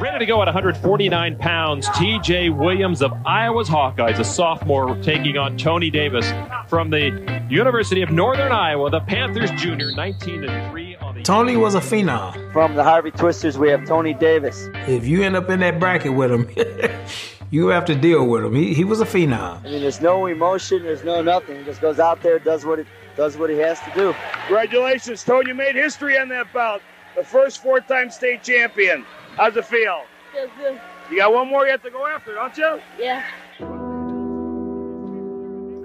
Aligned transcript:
Ready 0.00 0.20
to 0.20 0.26
go 0.26 0.40
at 0.40 0.46
149 0.46 1.38
pounds, 1.38 1.88
TJ 1.88 2.56
Williams 2.56 3.02
of 3.02 3.12
Iowa's 3.26 3.68
Hawkeyes, 3.68 4.20
a 4.20 4.24
sophomore, 4.24 4.96
taking 5.02 5.36
on 5.36 5.56
Tony 5.58 5.90
Davis 5.90 6.32
from 6.68 6.90
the 6.90 7.46
University 7.50 8.02
of 8.02 8.10
Northern 8.12 8.52
Iowa, 8.52 8.90
the 8.90 9.00
Panthers 9.00 9.50
junior, 9.60 9.90
19 9.90 10.44
and 10.44 10.70
3 10.70 10.96
on 10.98 11.16
the 11.16 11.22
Tony 11.24 11.56
was 11.56 11.74
a 11.74 11.80
phenom. 11.80 12.52
From 12.52 12.76
the 12.76 12.84
Harvey 12.84 13.10
Twisters, 13.10 13.58
we 13.58 13.70
have 13.70 13.86
Tony 13.86 14.14
Davis. 14.14 14.68
If 14.86 15.04
you 15.04 15.24
end 15.24 15.34
up 15.34 15.50
in 15.50 15.58
that 15.60 15.80
bracket 15.80 16.14
with 16.14 16.30
him, 16.30 16.48
you 17.50 17.66
have 17.66 17.84
to 17.86 17.96
deal 17.96 18.24
with 18.24 18.44
him. 18.44 18.54
He, 18.54 18.74
he 18.74 18.84
was 18.84 19.00
a 19.00 19.04
phenom. 19.04 19.58
I 19.64 19.70
mean, 19.70 19.82
there's 19.82 20.00
no 20.00 20.26
emotion, 20.26 20.84
there's 20.84 21.02
no 21.02 21.22
nothing. 21.22 21.58
He 21.58 21.64
just 21.64 21.80
goes 21.80 21.98
out 21.98 22.22
there, 22.22 22.38
does 22.38 22.64
what 22.64 22.78
it 22.78 22.86
does 23.16 23.36
what 23.36 23.50
he 23.50 23.56
has 23.56 23.80
to 23.80 23.92
do. 23.96 24.14
Congratulations, 24.46 25.24
Tony. 25.24 25.48
You 25.48 25.54
made 25.56 25.74
history 25.74 26.16
on 26.16 26.28
that 26.28 26.52
bout. 26.52 26.82
The 27.16 27.24
first 27.24 27.64
four-time 27.64 28.10
state 28.10 28.44
champion. 28.44 29.04
How's 29.38 29.56
it 29.56 29.66
feel? 29.66 30.02
Feels 30.32 30.50
good. 30.58 30.80
You 31.12 31.18
got 31.18 31.32
one 31.32 31.46
more 31.46 31.64
you 31.64 31.70
have 31.70 31.82
to 31.84 31.90
go 31.90 32.08
after, 32.08 32.34
don't 32.34 32.56
you? 32.58 32.80
Yeah. 32.98 33.24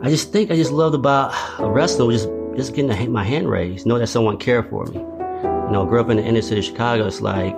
I 0.02 0.10
just 0.10 0.32
think 0.32 0.50
I 0.50 0.56
just 0.56 0.72
loved 0.72 0.96
about 0.96 1.36
a 1.60 1.70
wrestler 1.70 2.08
was 2.08 2.24
just 2.24 2.34
just 2.56 2.74
getting 2.74 2.90
the, 2.90 3.08
my 3.08 3.24
hand 3.24 3.48
raised, 3.48 3.86
know 3.86 4.00
that 4.00 4.08
someone 4.08 4.38
cared 4.38 4.70
for 4.72 4.86
me. 4.88 4.96
You 4.98 5.70
know, 5.72 5.86
grew 5.88 6.02
up 6.02 6.10
in 6.10 6.18
the 6.18 6.24
inner 6.24 6.42
city 6.42 6.60
of 6.60 6.66
Chicago. 6.66 7.06
It's 7.06 7.22
like 7.22 7.56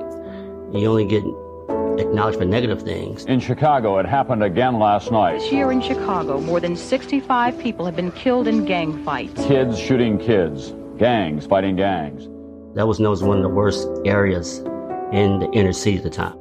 you 0.74 0.86
only 0.86 1.06
get 1.06 1.24
acknowledged 1.98 2.40
for 2.40 2.46
negative 2.46 2.82
things. 2.82 3.24
In 3.26 3.40
Chicago, 3.40 3.98
it 4.00 4.06
happened 4.06 4.44
again 4.44 4.80
last 4.80 5.14
night. 5.14 5.40
This 5.40 5.52
year 5.52 5.72
in 5.72 5.82
Chicago, 5.82 6.42
more 6.42 6.60
than 6.60 6.76
65 6.76 7.58
people 7.58 7.86
have 7.86 7.96
been 7.96 8.12
killed 8.12 8.50
in 8.50 8.66
gang 8.66 9.02
fights. 9.06 9.46
Kids 9.46 9.80
shooting 9.80 10.20
kids, 10.20 10.74
gangs 10.98 11.46
fighting 11.46 11.78
gangs. 11.78 12.28
That 12.76 12.86
was 12.86 13.00
known 13.00 13.14
as 13.14 13.24
one 13.24 13.38
of 13.38 13.44
the 13.44 13.50
worst 13.50 13.88
areas 14.06 14.62
in 15.16 15.40
the 15.40 15.50
inner 15.52 15.72
city 15.72 15.98
at 15.98 16.04
the 16.04 16.10
time. 16.10 16.38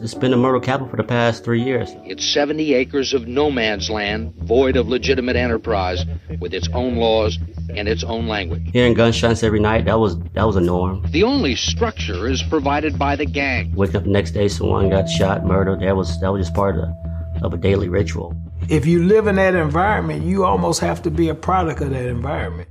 It's 0.00 0.14
been 0.14 0.32
a 0.32 0.36
murder 0.36 0.58
capital 0.58 0.88
for 0.88 0.96
the 0.96 1.04
past 1.04 1.44
three 1.44 1.62
years. 1.62 1.90
It's 2.04 2.24
70 2.24 2.74
acres 2.74 3.14
of 3.14 3.28
no 3.28 3.50
man's 3.50 3.88
land, 3.90 4.34
void 4.34 4.76
of 4.76 4.88
legitimate 4.88 5.36
enterprise, 5.36 6.04
with 6.40 6.52
its 6.52 6.68
own 6.72 6.96
laws 6.96 7.38
and 7.76 7.86
its 7.86 8.02
own 8.02 8.26
language. 8.26 8.62
Hearing 8.72 8.94
gunshots 8.94 9.42
every 9.44 9.60
night, 9.60 9.84
that 9.84 9.98
was 10.00 10.18
that 10.34 10.44
was 10.44 10.56
a 10.56 10.60
norm. 10.60 11.04
The 11.10 11.22
only 11.22 11.54
structure 11.54 12.26
is 12.28 12.42
provided 12.42 12.98
by 12.98 13.14
the 13.14 13.26
gang. 13.26 13.72
Waking 13.74 13.96
up 13.96 14.04
the 14.04 14.10
next 14.10 14.32
day, 14.32 14.48
someone 14.48 14.90
got 14.90 15.08
shot, 15.08 15.44
murdered. 15.44 15.80
That 15.80 15.94
was 15.94 16.18
that 16.20 16.32
was 16.32 16.46
just 16.46 16.54
part 16.54 16.76
of, 16.76 16.82
the, 16.82 17.46
of 17.46 17.52
a 17.52 17.56
daily 17.56 17.88
ritual. 17.88 18.34
If 18.68 18.86
you 18.86 19.04
live 19.04 19.26
in 19.26 19.36
that 19.36 19.54
environment, 19.54 20.24
you 20.24 20.44
almost 20.44 20.80
have 20.80 21.02
to 21.02 21.10
be 21.10 21.28
a 21.28 21.34
product 21.34 21.82
of 21.82 21.90
that 21.90 22.06
environment. 22.06 22.68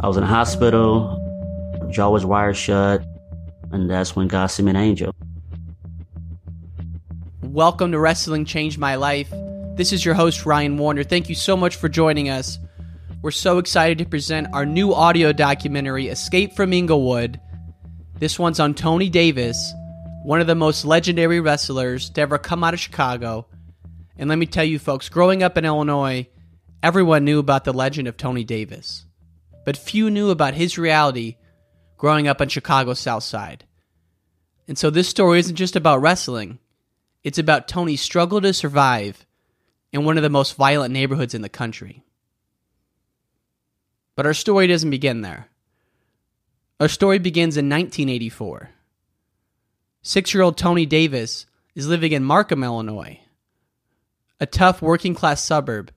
I 0.00 0.08
was 0.08 0.16
in 0.16 0.24
a 0.24 0.26
hospital, 0.26 1.20
jaw 1.92 2.10
was 2.10 2.24
wired 2.24 2.56
shut, 2.56 3.04
and 3.74 3.90
that's 3.90 4.14
when 4.14 4.28
God 4.28 4.46
sent 4.46 4.66
me 4.66 4.70
an 4.70 4.76
angel. 4.76 5.14
Welcome 7.42 7.90
to 7.90 7.98
Wrestling 7.98 8.44
Changed 8.44 8.78
My 8.78 8.94
Life. 8.94 9.28
This 9.74 9.92
is 9.92 10.04
your 10.04 10.14
host, 10.14 10.46
Ryan 10.46 10.76
Warner. 10.76 11.02
Thank 11.02 11.28
you 11.28 11.34
so 11.34 11.56
much 11.56 11.74
for 11.74 11.88
joining 11.88 12.28
us. 12.28 12.60
We're 13.20 13.32
so 13.32 13.58
excited 13.58 13.98
to 13.98 14.04
present 14.04 14.46
our 14.52 14.64
new 14.64 14.94
audio 14.94 15.32
documentary, 15.32 16.06
Escape 16.06 16.54
from 16.54 16.72
Englewood. 16.72 17.40
This 18.20 18.38
one's 18.38 18.60
on 18.60 18.74
Tony 18.74 19.10
Davis, 19.10 19.72
one 20.22 20.40
of 20.40 20.46
the 20.46 20.54
most 20.54 20.84
legendary 20.84 21.40
wrestlers 21.40 22.10
to 22.10 22.20
ever 22.20 22.38
come 22.38 22.62
out 22.62 22.74
of 22.74 22.80
Chicago. 22.80 23.48
And 24.16 24.30
let 24.30 24.38
me 24.38 24.46
tell 24.46 24.64
you, 24.64 24.78
folks, 24.78 25.08
growing 25.08 25.42
up 25.42 25.58
in 25.58 25.64
Illinois, 25.64 26.28
everyone 26.80 27.24
knew 27.24 27.40
about 27.40 27.64
the 27.64 27.72
legend 27.72 28.06
of 28.06 28.16
Tony 28.16 28.44
Davis. 28.44 29.04
But 29.64 29.76
few 29.76 30.10
knew 30.10 30.30
about 30.30 30.54
his 30.54 30.78
reality 30.78 31.38
growing 32.04 32.28
up 32.28 32.42
on 32.42 32.48
Chicago's 32.50 32.98
South 32.98 33.22
Side. 33.22 33.64
And 34.68 34.76
so 34.76 34.90
this 34.90 35.08
story 35.08 35.38
isn't 35.38 35.56
just 35.56 35.74
about 35.74 36.02
wrestling. 36.02 36.58
It's 37.22 37.38
about 37.38 37.66
Tony's 37.66 38.02
struggle 38.02 38.42
to 38.42 38.52
survive 38.52 39.24
in 39.90 40.04
one 40.04 40.18
of 40.18 40.22
the 40.22 40.28
most 40.28 40.54
violent 40.54 40.92
neighborhoods 40.92 41.32
in 41.32 41.40
the 41.40 41.48
country. 41.48 42.04
But 44.16 44.26
our 44.26 44.34
story 44.34 44.66
doesn't 44.66 44.90
begin 44.90 45.22
there. 45.22 45.48
Our 46.78 46.88
story 46.88 47.18
begins 47.18 47.56
in 47.56 47.70
1984. 47.70 48.68
Six 50.02 50.34
year 50.34 50.42
old 50.42 50.58
Tony 50.58 50.84
Davis 50.84 51.46
is 51.74 51.88
living 51.88 52.12
in 52.12 52.22
Markham, 52.22 52.62
Illinois, 52.62 53.18
a 54.38 54.44
tough 54.44 54.82
working 54.82 55.14
class 55.14 55.42
suburb 55.42 55.90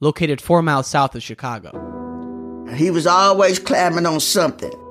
located 0.00 0.40
four 0.40 0.62
miles 0.62 0.88
south 0.88 1.14
of 1.14 1.22
Chicago. 1.22 2.66
He 2.74 2.90
was 2.90 3.06
always 3.06 3.60
climbing 3.60 4.04
on 4.04 4.18
something. 4.18 4.87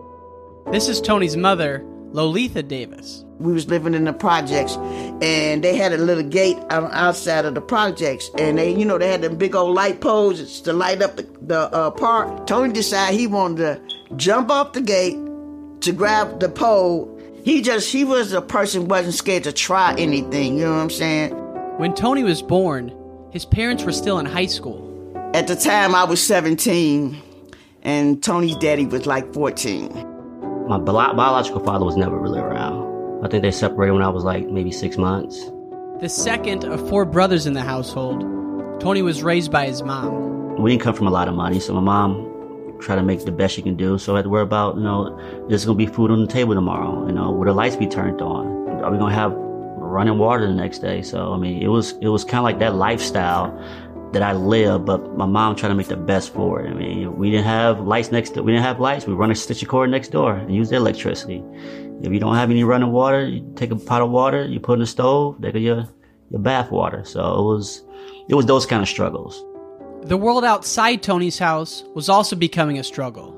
This 0.71 0.89
is 0.89 0.99
Tony's 0.99 1.37
mother, 1.37 1.79
Lolitha 2.11 2.67
Davis. 2.67 3.23
We 3.39 3.53
was 3.53 3.69
living 3.69 3.93
in 3.93 4.03
the 4.03 4.11
projects, 4.11 4.75
and 5.21 5.63
they 5.63 5.77
had 5.77 5.93
a 5.93 5.97
little 5.97 6.25
gate 6.25 6.57
outside 6.69 7.45
of 7.45 7.55
the 7.55 7.61
projects, 7.61 8.29
and 8.37 8.57
they, 8.57 8.75
you 8.75 8.83
know, 8.83 8.97
they 8.97 9.07
had 9.07 9.21
them 9.21 9.37
big 9.37 9.55
old 9.55 9.73
light 9.73 10.01
poles 10.01 10.59
to 10.59 10.73
light 10.73 11.01
up 11.01 11.15
the, 11.15 11.23
the 11.41 11.59
uh, 11.73 11.91
park. 11.91 12.47
Tony 12.47 12.73
decided 12.73 13.17
he 13.17 13.27
wanted 13.27 13.57
to 13.57 14.15
jump 14.17 14.51
off 14.51 14.73
the 14.73 14.81
gate 14.81 15.15
to 15.81 15.93
grab 15.93 16.41
the 16.41 16.49
pole. 16.49 17.17
He 17.45 17.61
just, 17.61 17.89
he 17.89 18.03
was 18.03 18.33
a 18.33 18.41
person 18.41 18.89
wasn't 18.89 19.15
scared 19.15 19.45
to 19.45 19.53
try 19.53 19.95
anything. 19.97 20.57
You 20.57 20.65
know 20.65 20.73
what 20.73 20.81
I'm 20.81 20.89
saying? 20.89 21.31
When 21.77 21.93
Tony 21.93 22.23
was 22.23 22.41
born, 22.41 22.93
his 23.31 23.45
parents 23.45 23.85
were 23.85 23.93
still 23.93 24.19
in 24.19 24.25
high 24.25 24.47
school. 24.47 24.83
At 25.33 25.47
the 25.47 25.55
time, 25.55 25.95
I 25.95 26.03
was 26.03 26.21
17, 26.21 27.21
and 27.83 28.21
Tony's 28.21 28.57
daddy 28.57 28.85
was 28.85 29.05
like 29.05 29.33
14. 29.33 30.16
My 30.67 30.77
bi- 30.77 31.13
biological 31.13 31.61
father 31.61 31.85
was 31.85 31.95
never 31.95 32.17
really 32.19 32.39
around. 32.39 33.23
I 33.23 33.29
think 33.29 33.41
they 33.41 33.51
separated 33.51 33.93
when 33.93 34.01
I 34.01 34.09
was 34.09 34.25
like 34.25 34.47
maybe 34.49 34.69
six 34.69 34.97
months. 34.97 35.49
The 36.01 36.09
second 36.09 36.65
of 36.65 36.89
four 36.89 37.05
brothers 37.05 37.45
in 37.45 37.53
the 37.53 37.61
household, 37.61 38.21
Tony 38.81 39.01
was 39.01 39.23
raised 39.23 39.49
by 39.49 39.65
his 39.65 39.81
mom. 39.81 40.61
We 40.61 40.71
didn't 40.71 40.83
come 40.83 40.93
from 40.93 41.07
a 41.07 41.11
lot 41.11 41.29
of 41.29 41.35
money, 41.35 41.61
so 41.61 41.73
my 41.73 41.79
mom 41.79 42.77
tried 42.81 42.97
to 42.97 43.03
make 43.03 43.23
the 43.23 43.31
best 43.31 43.55
she 43.55 43.61
can 43.61 43.77
do. 43.77 43.97
So 43.97 44.13
I 44.13 44.17
had 44.17 44.23
to 44.23 44.29
worry 44.29 44.43
about, 44.43 44.75
you 44.75 44.83
know, 44.83 45.17
there's 45.47 45.63
gonna 45.63 45.77
be 45.77 45.85
food 45.85 46.11
on 46.11 46.19
the 46.19 46.27
table 46.27 46.53
tomorrow. 46.53 47.07
You 47.07 47.13
know, 47.13 47.31
will 47.31 47.45
the 47.45 47.53
lights 47.53 47.77
be 47.77 47.87
turned 47.87 48.21
on? 48.21 48.67
Are 48.83 48.91
we 48.91 48.97
gonna 48.97 49.15
have 49.15 49.31
running 49.33 50.17
water 50.17 50.45
the 50.45 50.53
next 50.53 50.79
day? 50.79 51.01
So 51.01 51.31
I 51.31 51.37
mean, 51.37 51.61
it 51.61 51.69
was 51.69 51.93
it 52.01 52.09
was 52.09 52.25
kind 52.25 52.39
of 52.39 52.43
like 52.43 52.59
that 52.59 52.75
lifestyle 52.75 53.57
that 54.13 54.23
I 54.23 54.33
live, 54.33 54.85
but 54.85 55.17
my 55.17 55.25
mom 55.25 55.55
tried 55.55 55.69
to 55.69 55.75
make 55.75 55.87
the 55.87 55.97
best 55.97 56.33
for 56.33 56.61
it. 56.61 56.69
I 56.69 56.73
mean, 56.73 57.17
we 57.17 57.29
didn't 57.29 57.45
have 57.45 57.79
lights 57.81 58.11
next 58.11 58.31
to, 58.31 58.43
we 58.43 58.51
didn't 58.51 58.63
have 58.63 58.79
lights. 58.79 59.05
We 59.05 59.13
run 59.13 59.31
a 59.31 59.35
stitcher 59.35 59.65
cord 59.65 59.89
next 59.89 60.09
door 60.09 60.33
and 60.33 60.53
use 60.53 60.69
the 60.69 60.77
electricity. 60.77 61.43
If 62.01 62.11
you 62.11 62.19
don't 62.19 62.35
have 62.35 62.49
any 62.49 62.63
running 62.63 62.91
water, 62.91 63.25
you 63.25 63.51
take 63.55 63.71
a 63.71 63.75
pot 63.75 64.01
of 64.01 64.09
water, 64.09 64.45
you 64.45 64.59
put 64.59 64.73
in 64.73 64.79
the 64.79 64.87
stove, 64.87 65.41
they 65.41 65.51
get 65.51 65.61
your, 65.61 65.87
your 66.29 66.39
bath 66.39 66.71
water. 66.71 67.03
So 67.05 67.19
it 67.19 67.43
was, 67.43 67.83
it 68.29 68.35
was 68.35 68.45
those 68.45 68.65
kind 68.65 68.81
of 68.81 68.87
struggles. 68.87 69.43
The 70.03 70.17
world 70.17 70.45
outside 70.45 71.03
Tony's 71.03 71.39
house 71.39 71.83
was 71.93 72.07
also 72.07 72.35
becoming 72.35 72.77
a 72.79 72.83
struggle. 72.83 73.33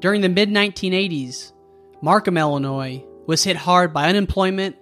During 0.00 0.20
the 0.20 0.28
mid 0.28 0.48
1980s, 0.50 1.52
Markham, 2.02 2.38
Illinois 2.38 3.04
was 3.26 3.42
hit 3.42 3.56
hard 3.56 3.92
by 3.92 4.08
unemployment 4.08 4.76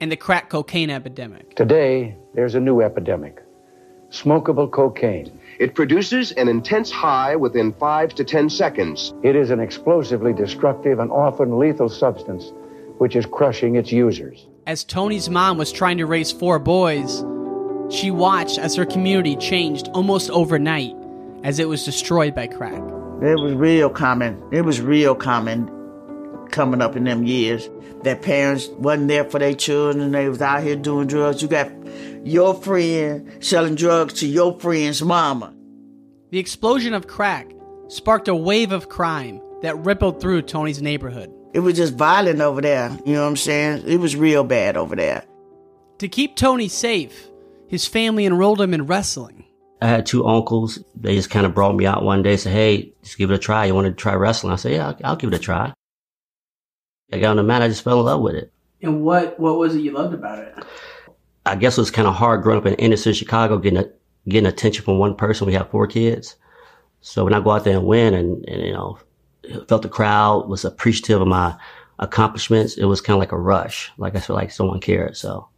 and 0.00 0.10
the 0.10 0.16
crack 0.16 0.48
cocaine 0.48 0.88
epidemic. 0.88 1.54
Today, 1.56 2.16
there's 2.34 2.54
a 2.54 2.60
new 2.60 2.80
epidemic 2.80 3.41
smokable 4.12 4.70
cocaine. 4.70 5.38
It 5.58 5.74
produces 5.74 6.32
an 6.32 6.48
intense 6.48 6.90
high 6.90 7.34
within 7.34 7.72
five 7.72 8.14
to 8.16 8.24
ten 8.24 8.50
seconds. 8.50 9.14
It 9.22 9.34
is 9.34 9.50
an 9.50 9.58
explosively 9.58 10.32
destructive 10.32 10.98
and 10.98 11.10
often 11.10 11.58
lethal 11.58 11.88
substance 11.88 12.52
which 12.98 13.16
is 13.16 13.26
crushing 13.26 13.74
its 13.74 13.90
users. 13.90 14.46
As 14.66 14.84
Tony's 14.84 15.28
mom 15.28 15.58
was 15.58 15.72
trying 15.72 15.98
to 15.98 16.06
raise 16.06 16.30
four 16.30 16.60
boys, 16.60 17.24
she 17.90 18.12
watched 18.12 18.58
as 18.58 18.76
her 18.76 18.86
community 18.86 19.34
changed 19.34 19.88
almost 19.88 20.30
overnight 20.30 20.94
as 21.42 21.58
it 21.58 21.68
was 21.68 21.84
destroyed 21.84 22.34
by 22.34 22.46
crack. 22.46 22.80
It 23.20 23.40
was 23.40 23.54
real 23.54 23.90
common. 23.90 24.40
It 24.52 24.62
was 24.62 24.80
real 24.80 25.16
common 25.16 25.81
coming 26.52 26.80
up 26.80 26.94
in 26.94 27.04
them 27.04 27.24
years 27.24 27.68
that 28.02 28.22
parents 28.22 28.68
wasn't 28.68 29.08
there 29.08 29.24
for 29.24 29.38
their 29.38 29.54
children. 29.54 30.12
They 30.12 30.28
was 30.28 30.42
out 30.42 30.62
here 30.62 30.76
doing 30.76 31.06
drugs. 31.06 31.42
You 31.42 31.48
got 31.48 31.70
your 32.24 32.54
friend 32.54 33.44
selling 33.44 33.74
drugs 33.74 34.14
to 34.14 34.26
your 34.26 34.58
friend's 34.60 35.02
mama. 35.02 35.54
The 36.30 36.38
explosion 36.38 36.94
of 36.94 37.06
crack 37.06 37.50
sparked 37.88 38.28
a 38.28 38.34
wave 38.34 38.72
of 38.72 38.88
crime 38.88 39.40
that 39.62 39.76
rippled 39.84 40.20
through 40.20 40.42
Tony's 40.42 40.82
neighborhood. 40.82 41.32
It 41.52 41.60
was 41.60 41.76
just 41.76 41.94
violent 41.94 42.40
over 42.40 42.60
there. 42.60 42.90
You 43.04 43.14
know 43.14 43.22
what 43.22 43.28
I'm 43.28 43.36
saying? 43.36 43.84
It 43.86 43.98
was 43.98 44.16
real 44.16 44.42
bad 44.44 44.76
over 44.76 44.96
there. 44.96 45.24
To 45.98 46.08
keep 46.08 46.36
Tony 46.36 46.68
safe, 46.68 47.28
his 47.68 47.86
family 47.86 48.24
enrolled 48.26 48.60
him 48.60 48.74
in 48.74 48.86
wrestling. 48.86 49.44
I 49.80 49.86
had 49.86 50.06
two 50.06 50.26
uncles. 50.26 50.82
They 50.94 51.14
just 51.14 51.30
kind 51.30 51.44
of 51.44 51.54
brought 51.54 51.74
me 51.74 51.86
out 51.86 52.04
one 52.04 52.22
day, 52.22 52.36
said, 52.36 52.52
"Hey, 52.52 52.92
just 53.02 53.18
give 53.18 53.30
it 53.30 53.34
a 53.34 53.38
try. 53.38 53.66
You 53.66 53.74
want 53.74 53.86
to 53.86 53.92
try 53.92 54.14
wrestling?" 54.14 54.52
I 54.52 54.56
said, 54.56 54.72
"Yeah, 54.72 54.88
I'll, 54.88 54.96
I'll 55.04 55.16
give 55.16 55.32
it 55.32 55.36
a 55.36 55.40
try." 55.40 55.72
I 57.12 57.18
got 57.18 57.30
on 57.30 57.36
the 57.36 57.42
mat. 57.42 57.62
I 57.62 57.68
just 57.68 57.84
fell 57.84 58.00
in 58.00 58.06
love 58.06 58.22
with 58.22 58.34
it. 58.34 58.52
And 58.82 59.02
what 59.02 59.38
what 59.38 59.58
was 59.58 59.74
it 59.74 59.80
you 59.80 59.92
loved 59.92 60.14
about 60.14 60.38
it? 60.38 60.54
I 61.44 61.56
guess 61.56 61.76
it 61.76 61.80
was 61.80 61.90
kind 61.90 62.08
of 62.08 62.14
hard 62.14 62.42
growing 62.42 62.58
up 62.58 62.66
in 62.66 62.74
inner 62.74 62.96
city 62.96 63.16
Chicago, 63.16 63.58
getting 63.58 63.80
a, 63.80 63.88
getting 64.28 64.46
attention 64.46 64.84
from 64.84 64.98
one 64.98 65.16
person. 65.16 65.46
We 65.46 65.54
have 65.54 65.70
four 65.70 65.86
kids, 65.86 66.36
so 67.00 67.24
when 67.24 67.34
I 67.34 67.40
go 67.40 67.50
out 67.50 67.64
there 67.64 67.76
and 67.76 67.86
win, 67.86 68.14
and, 68.14 68.48
and 68.48 68.62
you 68.62 68.72
know, 68.72 68.98
felt 69.68 69.82
the 69.82 69.88
crowd 69.88 70.48
was 70.48 70.64
appreciative 70.64 71.20
of 71.20 71.28
my 71.28 71.56
accomplishments, 71.98 72.76
it 72.76 72.84
was 72.84 73.00
kind 73.00 73.16
of 73.16 73.20
like 73.20 73.32
a 73.32 73.38
rush. 73.38 73.90
Like 73.98 74.16
I 74.16 74.20
feel 74.20 74.36
like 74.36 74.50
someone 74.50 74.80
cared. 74.80 75.16
So 75.16 75.48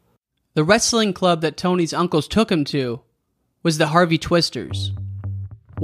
The 0.55 0.65
wrestling 0.65 1.13
club 1.13 1.43
that 1.43 1.57
Tony's 1.57 1.93
uncles 1.93 2.29
took 2.29 2.51
him 2.51 2.65
to 2.67 3.01
was 3.63 3.79
the 3.79 3.89
Harvey 3.89 4.19
Twisters, 4.19 4.93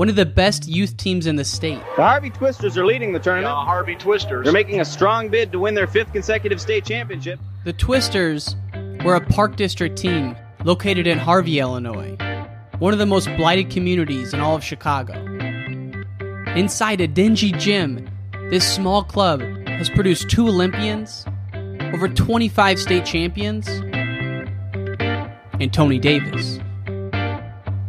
one 0.00 0.08
of 0.08 0.16
the 0.16 0.24
best 0.24 0.66
youth 0.66 0.96
teams 0.96 1.26
in 1.26 1.36
the 1.36 1.44
state. 1.44 1.78
The 1.94 2.02
Harvey 2.02 2.30
Twisters 2.30 2.78
are 2.78 2.86
leading 2.86 3.12
the 3.12 3.18
tournament. 3.18 3.54
Yeah, 3.54 3.66
Harvey 3.66 3.96
Twisters. 3.96 4.44
They're 4.44 4.52
making 4.54 4.80
a 4.80 4.84
strong 4.86 5.28
bid 5.28 5.52
to 5.52 5.58
win 5.58 5.74
their 5.74 5.86
fifth 5.86 6.10
consecutive 6.10 6.58
state 6.58 6.86
championship. 6.86 7.38
The 7.64 7.74
Twisters 7.74 8.56
were 9.04 9.16
a 9.16 9.20
Park 9.20 9.56
District 9.56 9.98
team 9.98 10.36
located 10.64 11.06
in 11.06 11.18
Harvey, 11.18 11.58
Illinois, 11.58 12.16
one 12.78 12.94
of 12.94 12.98
the 12.98 13.04
most 13.04 13.26
blighted 13.36 13.68
communities 13.68 14.32
in 14.32 14.40
all 14.40 14.56
of 14.56 14.64
Chicago. 14.64 15.12
Inside 16.56 17.02
a 17.02 17.06
dingy 17.06 17.52
gym, 17.52 18.08
this 18.48 18.66
small 18.66 19.04
club 19.04 19.42
has 19.66 19.90
produced 19.90 20.30
two 20.30 20.48
Olympians, 20.48 21.26
over 21.92 22.08
25 22.08 22.78
state 22.78 23.04
champions, 23.04 23.68
and 25.60 25.70
Tony 25.74 25.98
Davis. 25.98 26.58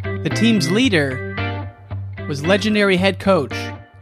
The 0.03 0.31
team's 0.35 0.69
leader 0.69 1.30
was 2.31 2.45
legendary 2.45 2.95
head 2.95 3.19
coach 3.19 3.53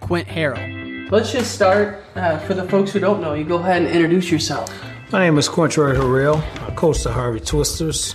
Quint 0.02 0.28
Harrell. 0.28 1.10
Let's 1.10 1.32
just 1.32 1.52
start. 1.56 2.04
Uh, 2.14 2.38
for 2.38 2.54
the 2.54 2.64
folks 2.70 2.92
who 2.92 3.00
don't 3.00 3.22
know, 3.22 3.34
you 3.34 3.44
go 3.44 3.56
ahead 3.56 3.82
and 3.82 3.92
introduce 3.92 4.30
yourself. 4.30 4.72
My 5.12 5.18
name 5.18 5.40
is 5.40 5.50
Quintroy 5.50 5.96
Harrell. 5.96 6.38
I 6.62 6.72
coach 6.76 7.02
the 7.02 7.12
Harvey 7.12 7.40
Twisters. 7.40 8.14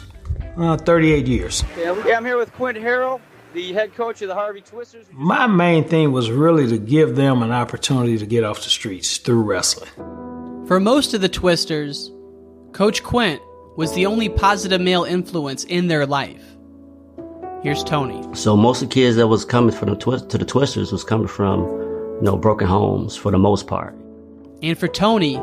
Uh, 0.57 0.77
38 0.77 1.27
years. 1.27 1.65
Yeah, 1.77 2.01
I'm 2.17 2.25
here 2.25 2.39
with 2.39 2.53
Quint 2.53 2.79
Harrell, 2.79 3.21
the 3.55 3.73
head 3.73 3.93
coach 3.97 4.23
of 4.23 4.29
the 4.29 4.35
Harvey 4.35 4.61
Twisters. 4.61 5.07
My 5.11 5.49
main 5.49 5.83
thing 5.83 6.13
was 6.13 6.31
really 6.31 6.69
to 6.69 6.79
give 6.79 7.17
them 7.17 7.43
an 7.43 7.51
opportunity 7.51 8.17
to 8.17 8.25
get 8.25 8.45
off 8.45 8.63
the 8.63 8.71
streets 8.71 9.19
through 9.19 9.43
wrestling. 9.43 9.91
For 10.69 10.79
most 10.79 11.13
of 11.15 11.23
the 11.23 11.29
Twisters, 11.29 12.13
Coach 12.71 13.03
Quint 13.03 13.43
was 13.77 13.93
the 13.95 14.07
only 14.07 14.29
positive 14.29 14.81
male 14.81 15.03
influence 15.03 15.65
in 15.65 15.89
their 15.89 16.07
life. 16.07 16.54
Here's 17.65 17.83
Tony. 17.83 18.23
So 18.35 18.59
most 18.59 18.83
of 18.83 18.91
the 18.91 18.95
kids 18.95 19.17
that 19.17 19.27
was 19.27 19.47
coming 19.47 19.75
from 19.75 19.89
the 19.89 19.97
twi- 19.97 20.19
to 20.19 20.37
the 20.37 20.45
Twisters 20.45 20.93
was 20.93 21.03
coming 21.03 21.27
from, 21.27 21.63
you 21.63 22.21
know, 22.21 22.37
broken 22.37 22.67
homes 22.67 23.17
for 23.17 23.31
the 23.33 23.39
most 23.39 23.67
part. 23.67 23.95
And 24.63 24.77
for 24.79 24.87
Tony, 24.87 25.37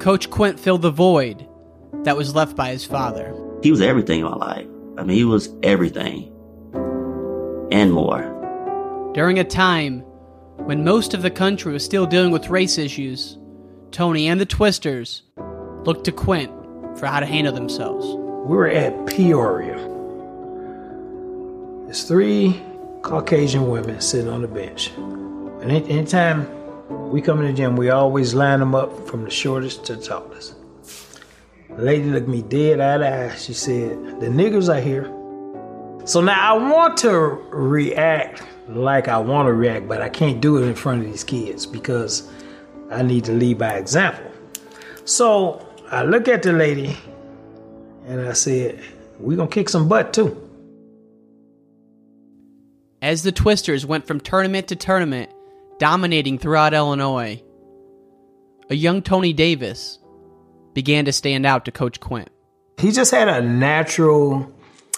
Coach 0.00 0.30
Quint 0.30 0.58
filled 0.58 0.80
the 0.80 0.90
void 0.90 1.46
that 2.04 2.16
was 2.16 2.34
left 2.34 2.56
by 2.56 2.70
his 2.70 2.86
father. 2.86 3.34
He 3.62 3.70
was 3.70 3.82
everything 3.82 4.20
in 4.20 4.24
my 4.24 4.36
life. 4.36 4.66
I 4.96 5.04
mean, 5.04 5.14
he 5.14 5.24
was 5.24 5.50
everything 5.62 6.32
and 7.70 7.92
more. 7.92 8.22
During 9.12 9.38
a 9.38 9.44
time 9.44 10.00
when 10.64 10.84
most 10.84 11.12
of 11.12 11.20
the 11.20 11.30
country 11.30 11.70
was 11.70 11.84
still 11.84 12.06
dealing 12.06 12.30
with 12.30 12.48
race 12.48 12.78
issues, 12.78 13.36
Tony 13.90 14.26
and 14.26 14.40
the 14.40 14.46
Twisters 14.46 15.22
looked 15.84 16.04
to 16.04 16.12
Quint 16.12 16.50
for 16.98 17.04
how 17.04 17.20
to 17.20 17.26
handle 17.26 17.52
themselves. 17.52 18.06
We 18.48 18.56
were 18.56 18.68
at 18.68 19.06
Peoria. 19.06 19.95
There's 21.86 22.02
three 22.02 22.60
Caucasian 23.02 23.70
women 23.70 24.00
sitting 24.00 24.28
on 24.28 24.42
the 24.42 24.48
bench. 24.48 24.90
And 24.96 25.70
any- 25.70 25.88
anytime 25.88 26.48
we 26.88 27.20
come 27.20 27.38
in 27.38 27.46
the 27.46 27.52
gym, 27.52 27.76
we 27.76 27.90
always 27.90 28.34
line 28.34 28.58
them 28.58 28.74
up 28.74 29.06
from 29.06 29.22
the 29.22 29.30
shortest 29.30 29.84
to 29.84 29.94
the 29.94 30.02
tallest. 30.02 30.54
The 31.70 31.82
lady 31.82 32.10
looked 32.10 32.26
me 32.26 32.42
dead 32.42 32.80
eye 32.80 32.98
to 32.98 33.08
eye. 33.08 33.36
She 33.36 33.52
said, 33.52 34.18
The 34.18 34.26
niggers 34.26 34.68
are 34.68 34.80
here. 34.80 35.04
So 36.06 36.20
now 36.20 36.56
I 36.56 36.58
want 36.58 36.96
to 36.98 37.10
react 37.50 38.42
like 38.68 39.06
I 39.06 39.18
want 39.18 39.46
to 39.46 39.52
react, 39.52 39.86
but 39.86 40.02
I 40.02 40.08
can't 40.08 40.40
do 40.40 40.56
it 40.56 40.66
in 40.66 40.74
front 40.74 41.04
of 41.04 41.06
these 41.06 41.22
kids 41.22 41.66
because 41.66 42.28
I 42.90 43.02
need 43.02 43.24
to 43.26 43.32
lead 43.32 43.58
by 43.58 43.74
example. 43.74 44.28
So 45.04 45.64
I 45.92 46.02
look 46.02 46.26
at 46.26 46.42
the 46.42 46.52
lady 46.52 46.96
and 48.08 48.22
I 48.22 48.32
said, 48.32 48.82
We're 49.20 49.36
going 49.36 49.48
to 49.48 49.54
kick 49.54 49.68
some 49.68 49.88
butt 49.88 50.12
too. 50.12 50.45
As 53.06 53.22
the 53.22 53.30
Twisters 53.30 53.86
went 53.86 54.04
from 54.04 54.18
tournament 54.18 54.66
to 54.66 54.74
tournament, 54.74 55.30
dominating 55.78 56.38
throughout 56.38 56.74
Illinois, 56.74 57.40
a 58.68 58.74
young 58.74 59.00
Tony 59.00 59.32
Davis 59.32 60.00
began 60.74 61.04
to 61.04 61.12
stand 61.12 61.46
out 61.46 61.66
to 61.66 61.70
Coach 61.70 62.00
Quint. 62.00 62.28
He 62.78 62.90
just 62.90 63.12
had 63.12 63.28
a 63.28 63.40
natural 63.40 64.52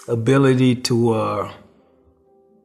ability 0.07 0.77
to 0.77 1.11
uh, 1.11 1.53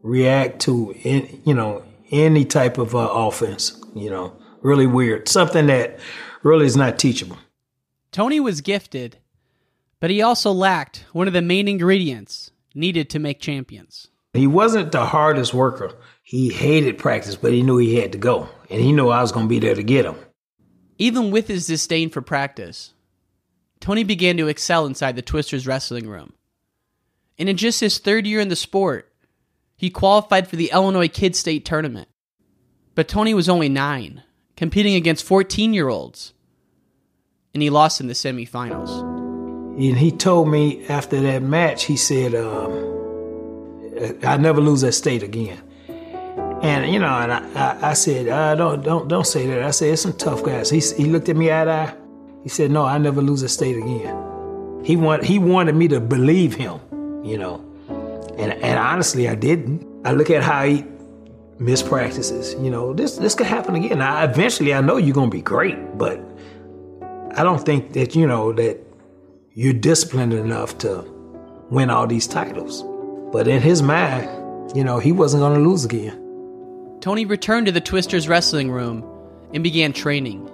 react 0.00 0.60
to, 0.60 0.94
in, 1.02 1.42
you 1.44 1.52
know, 1.52 1.84
any 2.10 2.46
type 2.46 2.78
of 2.78 2.94
uh, 2.94 3.00
offense. 3.00 3.78
You 3.94 4.08
know, 4.08 4.34
really 4.62 4.86
weird. 4.86 5.28
Something 5.28 5.66
that 5.66 5.98
really 6.42 6.64
is 6.64 6.74
not 6.74 6.98
teachable. 6.98 7.36
Tony 8.12 8.40
was 8.40 8.62
gifted, 8.62 9.18
but 10.00 10.08
he 10.08 10.22
also 10.22 10.52
lacked 10.52 11.04
one 11.12 11.26
of 11.26 11.34
the 11.34 11.42
main 11.42 11.68
ingredients 11.68 12.50
needed 12.74 13.10
to 13.10 13.18
make 13.18 13.40
champions. 13.40 14.08
He 14.34 14.48
wasn't 14.48 14.90
the 14.90 15.06
hardest 15.06 15.54
worker. 15.54 15.92
He 16.22 16.50
hated 16.50 16.98
practice, 16.98 17.36
but 17.36 17.52
he 17.52 17.62
knew 17.62 17.78
he 17.78 17.94
had 17.96 18.12
to 18.12 18.18
go, 18.18 18.48
and 18.68 18.80
he 18.80 18.92
knew 18.92 19.08
I 19.08 19.22
was 19.22 19.30
going 19.30 19.46
to 19.46 19.48
be 19.48 19.60
there 19.60 19.76
to 19.76 19.82
get 19.82 20.04
him. 20.04 20.16
Even 20.98 21.30
with 21.30 21.46
his 21.46 21.68
disdain 21.68 22.10
for 22.10 22.20
practice, 22.20 22.92
Tony 23.80 24.02
began 24.02 24.36
to 24.38 24.48
excel 24.48 24.86
inside 24.86 25.14
the 25.14 25.22
Twisters 25.22 25.66
wrestling 25.66 26.08
room. 26.08 26.32
And 27.38 27.48
in 27.48 27.56
just 27.56 27.80
his 27.80 27.98
third 27.98 28.26
year 28.26 28.40
in 28.40 28.48
the 28.48 28.56
sport, 28.56 29.12
he 29.76 29.90
qualified 29.90 30.48
for 30.48 30.56
the 30.56 30.70
Illinois 30.72 31.08
Kid 31.08 31.36
State 31.36 31.64
Tournament. 31.64 32.08
But 32.94 33.08
Tony 33.08 33.34
was 33.34 33.48
only 33.48 33.68
nine, 33.68 34.22
competing 34.56 34.94
against 34.94 35.24
14 35.24 35.74
year 35.74 35.88
olds, 35.88 36.32
and 37.52 37.62
he 37.62 37.70
lost 37.70 38.00
in 38.00 38.06
the 38.08 38.14
semifinals. 38.14 39.00
And 39.76 39.98
he 39.98 40.10
told 40.12 40.48
me 40.48 40.86
after 40.86 41.20
that 41.20 41.42
match, 41.42 41.84
he 41.84 41.96
said, 41.96 42.34
um, 42.34 42.93
"I 44.22 44.36
never 44.36 44.60
lose 44.60 44.80
that 44.82 44.92
state 44.92 45.22
again." 45.22 45.60
And 46.62 46.92
you 46.92 46.98
know, 46.98 47.06
and 47.06 47.32
I, 47.32 47.40
I, 47.54 47.90
I 47.90 47.92
said, 47.92 48.28
uh, 48.28 48.54
"Don't, 48.54 48.82
don't, 48.82 49.08
don't 49.08 49.26
say 49.26 49.46
that." 49.46 49.62
I 49.62 49.70
said, 49.70 49.90
"It's 49.90 50.02
some 50.02 50.14
tough 50.14 50.42
guys." 50.42 50.70
He, 50.70 50.80
he 50.80 51.06
looked 51.06 51.28
at 51.28 51.36
me 51.36 51.52
eye 51.52 51.64
to 51.64 51.70
eye. 51.70 51.94
He 52.42 52.48
said, 52.48 52.70
"No, 52.70 52.84
I 52.84 52.98
never 52.98 53.20
lose 53.20 53.42
a 53.42 53.48
state 53.48 53.76
again." 53.76 54.16
He 54.84 54.96
want, 54.96 55.24
he 55.24 55.38
wanted 55.38 55.74
me 55.74 55.88
to 55.88 56.00
believe 56.00 56.54
him, 56.54 56.78
you 57.24 57.38
know, 57.38 57.64
and 58.38 58.52
and 58.52 58.78
honestly, 58.78 59.28
I 59.28 59.34
didn't. 59.34 59.86
I 60.06 60.12
look 60.12 60.30
at 60.30 60.42
how 60.42 60.64
he 60.64 60.84
mispractices. 61.58 62.62
You 62.62 62.70
know, 62.70 62.92
this 62.92 63.16
this 63.16 63.34
could 63.34 63.46
happen 63.46 63.74
again. 63.74 63.98
Now, 63.98 64.24
eventually, 64.24 64.74
I 64.74 64.80
know 64.80 64.96
you're 64.96 65.14
gonna 65.14 65.30
be 65.30 65.42
great, 65.42 65.98
but 65.98 66.20
I 67.34 67.42
don't 67.42 67.64
think 67.64 67.92
that 67.92 68.14
you 68.14 68.26
know 68.26 68.52
that 68.52 68.78
you're 69.54 69.72
disciplined 69.72 70.32
enough 70.32 70.78
to 70.78 71.04
win 71.70 71.90
all 71.90 72.06
these 72.06 72.26
titles. 72.26 72.84
But 73.34 73.48
in 73.48 73.60
his 73.60 73.82
mind, 73.82 74.76
you 74.76 74.84
know, 74.84 75.00
he 75.00 75.10
wasn't 75.10 75.40
going 75.40 75.58
to 75.60 75.68
lose 75.68 75.84
again. 75.84 76.20
Tony 77.00 77.24
returned 77.24 77.66
to 77.66 77.72
the 77.72 77.80
Twisters 77.80 78.28
wrestling 78.28 78.70
room 78.70 79.04
and 79.52 79.64
began 79.64 79.92
training. 79.92 80.48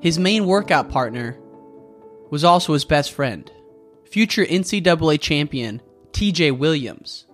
His 0.00 0.18
main 0.18 0.46
workout 0.46 0.88
partner 0.88 1.38
was 2.28 2.42
also 2.42 2.72
his 2.72 2.84
best 2.84 3.12
friend, 3.12 3.48
future 4.04 4.44
NCAA 4.44 5.20
champion 5.20 5.80
TJ 6.10 6.58
Williams, 6.58 7.28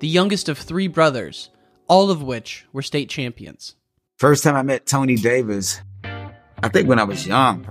the 0.00 0.08
youngest 0.08 0.48
of 0.48 0.58
three 0.58 0.88
brothers, 0.88 1.50
all 1.86 2.10
of 2.10 2.20
which 2.20 2.66
were 2.72 2.82
state 2.82 3.08
champions. 3.08 3.76
First 4.16 4.42
time 4.42 4.56
I 4.56 4.62
met 4.62 4.84
Tony 4.84 5.14
Davis, 5.14 5.80
I 6.60 6.68
think 6.68 6.88
when 6.88 6.98
I 6.98 7.04
was 7.04 7.24
young, 7.24 7.68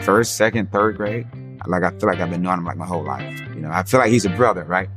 first, 0.00 0.36
second, 0.36 0.72
third 0.72 0.96
grade. 0.96 1.26
Like 1.66 1.82
I 1.82 1.90
feel 1.90 2.08
like 2.08 2.20
I've 2.20 2.30
been 2.30 2.40
knowing 2.40 2.60
him 2.60 2.64
like 2.64 2.78
my 2.78 2.86
whole 2.86 3.04
life. 3.04 3.38
You 3.54 3.60
know, 3.60 3.70
I 3.70 3.82
feel 3.82 4.00
like 4.00 4.10
he's 4.10 4.24
a 4.24 4.30
brother, 4.30 4.64
right? 4.64 4.88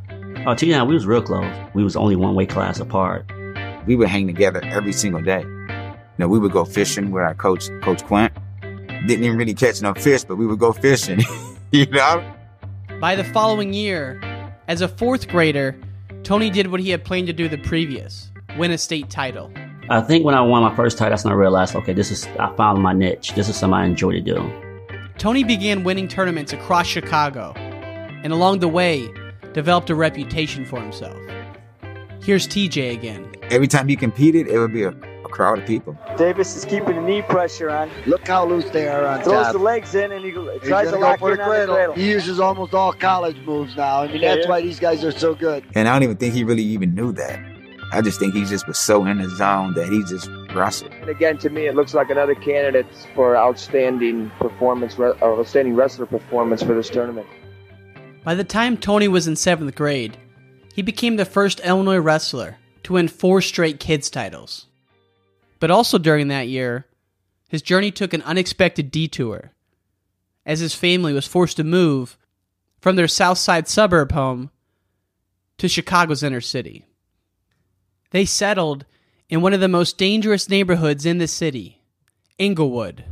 Oh, 0.45 0.53
T 0.53 0.67
we 0.67 0.93
was 0.93 1.05
real 1.05 1.21
close. 1.21 1.50
We 1.73 1.85
was 1.85 1.95
only 1.95 2.17
one 2.17 2.35
weight 2.35 2.50
class 2.50 2.77
apart. 2.81 3.31
We 3.88 3.95
would 3.95 4.09
hang 4.09 4.27
together 4.27 4.62
every 4.65 4.91
single 4.91 5.21
day. 5.21 5.39
You 5.39 5.95
know, 6.17 6.27
we 6.27 6.38
would 6.38 6.51
go 6.51 6.65
fishing 6.65 7.12
with 7.12 7.23
our 7.23 7.33
coach, 7.33 7.69
Coach 7.81 8.03
Quint. 8.03 8.33
Didn't 9.07 9.23
even 9.23 9.38
really 9.38 9.53
catch 9.53 9.81
no 9.81 9.93
fish, 9.93 10.25
but 10.25 10.35
we 10.35 10.45
would 10.45 10.59
go 10.59 10.73
fishing. 10.73 11.21
you 11.71 11.85
know? 11.85 12.33
By 13.00 13.15
the 13.15 13.23
following 13.23 13.71
year, 13.71 14.21
as 14.67 14.81
a 14.81 14.89
fourth 14.89 15.29
grader, 15.29 15.79
Tony 16.23 16.50
did 16.50 16.67
what 16.67 16.81
he 16.81 16.89
had 16.89 17.05
planned 17.05 17.27
to 17.27 17.33
do 17.33 17.47
the 17.47 17.57
previous 17.59 18.29
win 18.57 18.71
a 18.71 18.77
state 18.77 19.09
title. 19.09 19.50
I 19.89 20.01
think 20.01 20.25
when 20.25 20.35
I 20.35 20.41
won 20.41 20.62
my 20.62 20.75
first 20.75 20.97
title, 20.97 21.12
that's 21.12 21.23
when 21.23 21.31
I 21.31 21.38
realized, 21.38 21.73
okay, 21.73 21.93
this 21.93 22.12
is 22.12 22.27
I 22.38 22.53
found 22.57 22.83
my 22.83 22.91
niche. 22.91 23.33
This 23.33 23.47
is 23.47 23.55
something 23.55 23.79
I 23.79 23.85
enjoy 23.85 24.12
to 24.12 24.21
do. 24.21 24.51
Tony 25.17 25.45
began 25.45 25.85
winning 25.85 26.09
tournaments 26.09 26.51
across 26.51 26.85
Chicago, 26.85 27.53
and 27.55 28.33
along 28.33 28.59
the 28.59 28.67
way, 28.67 29.09
developed 29.53 29.89
a 29.89 29.95
reputation 29.95 30.65
for 30.65 30.79
himself. 30.81 31.17
Here's 32.24 32.48
TJ 32.48 32.93
again. 32.93 33.29
Every 33.43 33.67
time 33.67 33.88
he 33.88 33.95
competed, 33.95 34.48
it 34.48 34.57
would 34.57 34.72
be 34.74 34.83
a, 34.83 34.89
a 34.89 35.29
crowd 35.29 35.60
of 35.60 35.65
people. 35.65 35.98
Davis 36.17 36.55
is 36.55 36.63
keeping 36.63 36.95
the 36.95 37.01
knee 37.01 37.22
pressure 37.22 37.69
on. 37.69 37.89
Look 38.05 38.25
how 38.27 38.45
loose 38.45 38.69
they 38.69 38.88
are 38.88 39.05
on 39.05 39.22
Throws 39.24 39.45
top. 39.48 39.53
the 39.53 39.60
legs 39.60 39.93
in 39.93 40.12
and 40.12 40.24
he 40.24 40.31
He's 40.31 40.69
tries 40.69 40.89
to 40.91 40.98
lock 40.98 41.19
for 41.19 41.31
in 41.31 41.38
the 41.38 41.43
on 41.43 41.50
the 41.50 41.55
cradle. 41.55 41.75
cradle. 41.75 41.95
He 41.95 42.10
uses 42.10 42.39
almost 42.39 42.74
all 42.74 42.93
college 42.93 43.38
moves 43.45 43.75
now. 43.75 44.03
I 44.03 44.07
mean, 44.07 44.22
Yeah, 44.22 44.36
that's 44.36 44.45
yeah. 44.45 44.50
why 44.51 44.62
these 44.62 44.79
guys 44.79 45.03
are 45.03 45.12
so 45.12 45.36
good. 45.36 45.65
And 45.75 45.88
I 45.89 45.93
don't 45.93 46.03
even 46.03 46.15
think 46.17 46.33
he 46.33 46.43
really 46.45 46.63
even 46.63 46.95
knew 46.95 47.12
that. 47.13 47.39
I 47.91 48.01
just 48.01 48.19
think 48.19 48.33
he 48.33 48.45
just 48.45 48.67
was 48.67 48.79
so 48.79 49.05
in 49.05 49.17
the 49.19 49.29
zone 49.36 49.74
that 49.75 49.88
he 49.89 50.01
just 50.05 50.27
aggressive. 50.50 50.91
And 51.01 51.10
again, 51.10 51.38
to 51.39 51.50
me, 51.50 51.67
it 51.67 51.75
looks 51.75 51.93
like 51.93 52.10
another 52.10 52.33
candidate 52.33 52.88
for 53.13 53.38
outstanding 53.38 54.31
performance, 54.39 54.98
or 54.98 55.15
outstanding 55.24 55.75
wrestler 55.75 56.05
performance 56.07 56.63
for 56.63 56.74
this 56.74 56.89
tournament. 56.89 57.27
By 58.24 58.36
the 58.36 58.46
time 58.46 58.77
Tony 58.77 59.10
was 59.10 59.27
in 59.27 59.36
seventh 59.36 59.75
grade, 59.75 60.18
he 60.74 60.82
became 60.82 61.18
the 61.18 61.25
first 61.25 61.60
Illinois 61.60 61.98
wrestler 61.98 62.58
to 62.84 62.94
win 62.94 63.10
four 63.10 63.42
straight 63.42 63.80
kids 63.80 64.10
titles. 64.10 64.68
But 65.60 65.72
also 65.72 65.98
during 65.98 66.30
that 66.30 66.48
year, 66.48 66.86
his 67.50 67.62
journey 67.62 67.92
took 67.92 68.13
an 68.13 68.22
unexpected 68.22 68.92
detour, 68.92 69.51
as 70.46 70.60
his 70.60 70.74
family 70.74 71.13
was 71.13 71.27
forced 71.27 71.58
to 71.58 71.63
move 71.63 72.18
from 72.80 72.96
their 72.96 73.08
South 73.08 73.38
Side 73.38 73.68
suburb 73.68 74.13
home 74.13 74.51
to 75.58 75.68
Chicago's 75.68 76.24
inner 76.24 76.42
city. 76.42 76.86
They 78.12 78.25
settled 78.25 78.86
in 79.30 79.42
one 79.42 79.53
of 79.53 79.60
the 79.60 79.68
most 79.68 79.98
dangerous 79.98 80.50
neighborhoods 80.50 81.06
in 81.06 81.18
the 81.18 81.27
city, 81.27 81.82
Englewood. 82.39 83.03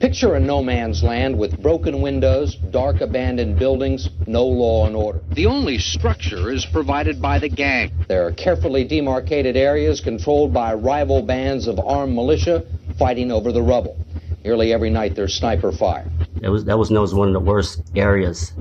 Picture 0.00 0.34
a 0.34 0.40
no 0.40 0.62
man's 0.62 1.02
land 1.02 1.38
with 1.38 1.60
broken 1.60 2.00
windows, 2.00 2.54
dark 2.54 3.00
abandoned 3.02 3.58
buildings, 3.58 4.08
no 4.26 4.46
law 4.46 4.86
and 4.86 4.96
order. 4.96 5.20
The 5.32 5.46
only 5.46 5.78
structure 5.78 6.50
is 6.50 6.64
provided 6.64 7.20
by 7.20 7.38
the 7.38 7.50
gang. 7.50 7.92
There 8.08 8.26
are 8.26 8.32
carefully 8.32 8.84
demarcated 8.84 9.56
areas 9.56 10.00
controlled 10.00 10.54
by 10.54 10.72
rival 10.74 11.22
bands 11.22 11.66
of 11.66 11.78
armed 11.78 12.14
militia 12.14 12.64
fighting 12.98 13.30
over 13.30 13.52
the 13.52 13.62
rubble. 13.62 13.96
Nearly 14.42 14.72
every 14.72 14.88
night 14.88 15.14
there's 15.14 15.34
sniper 15.34 15.70
fire. 15.70 16.10
That 16.36 16.50
was 16.50 16.64
that 16.64 16.78
was 16.78 16.90
known 16.90 17.04
as 17.04 17.14
one 17.14 17.28
of 17.28 17.34
the 17.34 17.40
worst 17.40 17.82
areas 17.94 18.52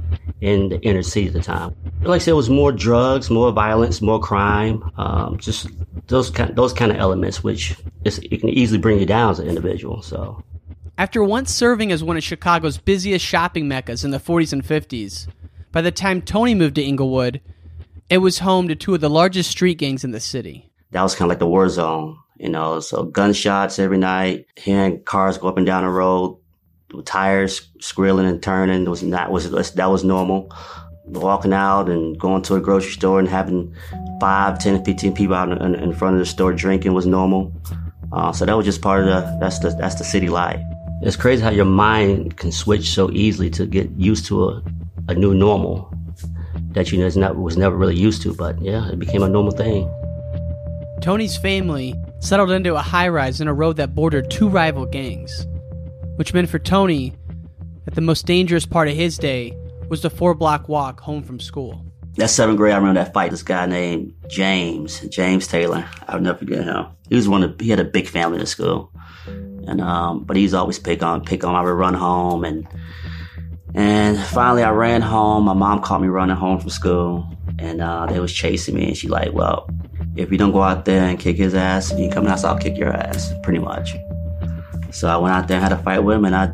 in 0.42 0.70
the 0.70 0.80
inner 0.82 1.04
city 1.04 1.28
at 1.28 1.34
the 1.34 1.42
time. 1.42 1.76
Like 2.02 2.16
I 2.16 2.24
said, 2.24 2.32
it 2.32 2.36
was 2.36 2.50
more 2.50 2.72
drugs, 2.72 3.30
more 3.30 3.52
violence, 3.52 4.02
more 4.02 4.20
crime, 4.20 4.92
um, 4.98 5.38
just 5.38 5.68
those 6.08 6.30
kind 6.30 6.54
those 6.56 6.74
kind 6.74 6.92
of 6.92 6.98
elements, 6.98 7.44
which 7.44 7.78
is, 8.04 8.20
it 8.20 8.40
can 8.42 8.50
easily 8.50 8.80
bring 8.80 9.00
you 9.00 9.06
down 9.06 9.32
as 9.32 9.40
an 9.40 9.48
individual. 9.48 10.02
So 10.02 10.44
After 11.00 11.24
once 11.24 11.56
serving 11.56 11.94
as 11.94 12.04
one 12.04 12.18
of 12.18 12.26
Chicago's 12.26 12.78
busiest 12.78 13.24
shopping 13.24 13.70
meccas 13.70 14.04
in 14.04 14.12
the 14.12 14.20
40s 14.20 14.52
and 14.52 14.62
50s, 14.62 15.28
by 15.72 15.80
the 15.82 15.94
time 15.94 16.22
Tony 16.22 16.54
moved 16.54 16.76
to 16.76 16.84
Englewood, 16.84 17.40
it 18.10 18.18
was 18.18 18.40
home 18.40 18.68
to 18.68 18.76
two 18.76 18.94
of 18.96 19.00
the 19.00 19.10
largest 19.10 19.50
street 19.50 19.78
gangs 19.78 20.04
in 20.04 20.12
the 20.12 20.20
city. 20.20 20.70
that 20.92 21.02
was 21.02 21.16
kind 21.16 21.28
of 21.28 21.30
like 21.30 21.40
the 21.40 21.48
war 21.48 21.70
zone, 21.70 22.18
you 22.38 22.50
know. 22.50 22.82
So 22.82 23.06
gunshots 23.06 23.80
every 23.80 23.98
night, 23.98 24.48
hearing 24.58 25.02
cars 25.06 25.38
go 25.38 25.48
up 25.48 25.56
and 25.56 25.66
down 25.66 25.86
the 25.86 25.90
road, 25.90 26.38
tires 27.06 27.70
squealing 27.80 28.28
and 28.28 28.44
turning 28.44 28.84
was 28.84 29.02
not 29.02 29.32
was 29.32 29.50
that 29.76 29.90
was 29.90 30.04
normal. 30.04 30.52
Walking 31.06 31.54
out 31.54 31.88
and 31.88 32.20
going 32.20 32.42
to 32.42 32.56
a 32.56 32.60
grocery 32.60 32.92
store 32.92 33.20
and 33.20 33.30
having 33.30 33.74
five, 34.20 34.60
10, 34.60 34.84
15 34.84 35.14
people 35.14 35.34
out 35.34 35.50
in, 35.50 35.76
in 35.76 35.94
front 35.94 36.16
of 36.16 36.20
the 36.20 36.26
store 36.26 36.52
drinking 36.52 36.94
was 36.94 37.06
normal. 37.06 37.54
Uh, 38.12 38.34
so 38.34 38.46
that 38.46 38.58
was 38.58 38.66
just 38.66 38.82
part 38.82 39.00
of 39.02 39.06
the 39.06 39.38
that's 39.40 39.60
the 39.60 39.70
that's 39.80 39.96
the 39.96 40.04
city 40.04 40.28
life. 40.28 40.62
It's 41.02 41.16
crazy 41.16 41.42
how 41.42 41.50
your 41.50 41.66
mind 41.66 42.36
can 42.36 42.52
switch 42.52 42.90
so 42.90 43.10
easily 43.12 43.50
to 43.52 43.66
get 43.66 43.90
used 43.92 44.26
to 44.26 44.50
a, 44.50 44.64
a 45.08 45.14
new 45.14 45.34
normal 45.34 45.94
that 46.72 46.92
you 46.92 47.00
know 47.00 47.08
not 47.16 47.38
was 47.38 47.58
never 47.58 47.76
really 47.76 47.96
used 47.96 48.22
to. 48.24 48.34
But 48.34 48.62
yeah, 48.62 48.90
it 48.90 49.00
became 49.00 49.24
a 49.24 49.30
normal 49.30 49.52
thing. 49.52 49.90
Tony's 51.02 51.38
family 51.38 51.96
settled 52.20 52.52
into 52.52 52.76
a 52.76 52.82
high 52.82 53.08
rise 53.08 53.40
in 53.40 53.48
a 53.48 53.54
road 53.54 53.78
that 53.78 53.96
bordered 53.96 54.30
two 54.30 54.50
rival 54.50 54.86
gangs, 54.86 55.48
which 56.18 56.34
meant 56.34 56.50
for 56.50 56.60
Tony 56.60 57.16
that 57.86 57.96
the 57.96 58.02
most 58.02 58.26
dangerous 58.26 58.66
part 58.66 58.90
of 58.90 58.96
his 58.96 59.18
day 59.18 59.58
was 59.88 60.02
the 60.02 60.10
four 60.10 60.36
block 60.36 60.68
walk 60.68 61.00
home 61.00 61.24
from 61.24 61.40
school. 61.40 61.86
That 62.16 62.30
seventh 62.30 62.58
grade, 62.58 62.74
I 62.74 62.78
remember 62.78 63.02
that 63.02 63.14
fight. 63.14 63.32
This 63.32 63.44
guy 63.44 63.66
named 63.66 64.14
James, 64.28 65.00
James 65.08 65.48
Taylor. 65.48 65.88
I'll 66.10 66.20
never 66.20 66.40
forget 66.40 66.66
him. 66.66 66.88
He 67.08 67.16
was 67.16 67.30
one 67.30 67.44
of, 67.44 67.58
he 67.60 67.70
had 67.70 67.80
a 67.80 67.86
big 67.86 68.08
family 68.08 68.42
at 68.42 68.50
school. 68.50 68.92
And, 69.70 69.82
um, 69.82 70.24
but 70.24 70.36
he's 70.36 70.56
always 70.56 70.80
pick 70.80 71.04
on, 71.04 71.24
pick 71.24 71.44
on, 71.44 71.54
I 71.54 71.62
would 71.62 71.70
run 71.70 71.94
home 71.94 72.44
and, 72.44 72.68
and 73.76 74.18
finally 74.18 74.64
I 74.64 74.72
ran 74.72 75.02
home. 75.02 75.44
My 75.44 75.54
mom 75.54 75.84
caught 75.84 76.02
me 76.02 76.08
running 76.08 76.36
home 76.36 76.60
from 76.60 76.72
school 76.72 77.32
and, 77.60 77.80
uh, 77.80 78.08
they 78.08 78.20
was 78.20 78.34
chasing 78.34 78.74
me 78.74 78.88
and 78.88 78.98
she 78.98 79.08
like, 79.08 79.32
well, 79.32 79.70
if 80.16 80.32
you 80.32 80.40
don't 80.40 80.54
go 80.54 80.64
out 80.64 80.86
there 80.86 81.04
and 81.04 81.20
kick 81.20 81.38
his 81.38 81.54
ass, 81.54 81.92
if 81.92 82.00
you 82.00 82.10
come 82.10 82.26
out, 82.26 82.44
I'll 82.44 82.58
kick 82.58 82.80
your 82.80 82.92
ass, 82.92 83.32
pretty 83.44 83.60
much. 83.60 83.96
So 84.90 85.08
I 85.08 85.18
went 85.18 85.36
out 85.36 85.48
there 85.48 85.58
and 85.58 85.64
had 85.64 85.72
a 85.72 85.84
fight 85.84 86.00
with 86.00 86.18
him 86.18 86.26
and 86.26 86.36
I, 86.36 86.52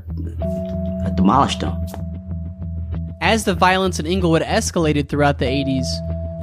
I 1.06 1.16
demolished 1.16 1.62
him. 1.62 1.74
As 3.22 3.46
the 3.46 3.54
violence 3.54 3.98
in 3.98 4.06
Englewood 4.06 4.42
escalated 4.42 5.08
throughout 5.08 5.40
the 5.40 5.46
80s, 5.46 5.86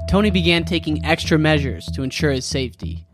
Tony 0.08 0.30
began 0.30 0.64
taking 0.64 1.04
extra 1.04 1.38
measures 1.38 1.84
to 1.94 2.02
ensure 2.02 2.32
his 2.32 2.46
safety, 2.46 3.06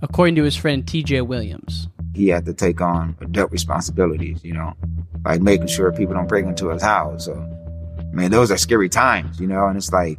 according 0.00 0.36
to 0.36 0.42
his 0.42 0.56
friend 0.56 0.86
TJ 0.86 1.26
Williams. 1.26 1.88
He 2.14 2.28
had 2.28 2.44
to 2.46 2.54
take 2.54 2.80
on 2.80 3.16
adult 3.20 3.50
responsibilities, 3.50 4.44
you 4.44 4.54
know, 4.54 4.74
like 5.24 5.40
making 5.40 5.66
sure 5.66 5.92
people 5.92 6.14
don't 6.14 6.28
break 6.28 6.46
into 6.46 6.68
his 6.68 6.82
house. 6.82 7.24
So, 7.24 7.34
I 7.98 8.14
mean, 8.14 8.30
those 8.30 8.50
are 8.50 8.56
scary 8.56 8.88
times, 8.88 9.40
you 9.40 9.46
know, 9.46 9.66
and 9.66 9.76
it's 9.76 9.92
like, 9.92 10.18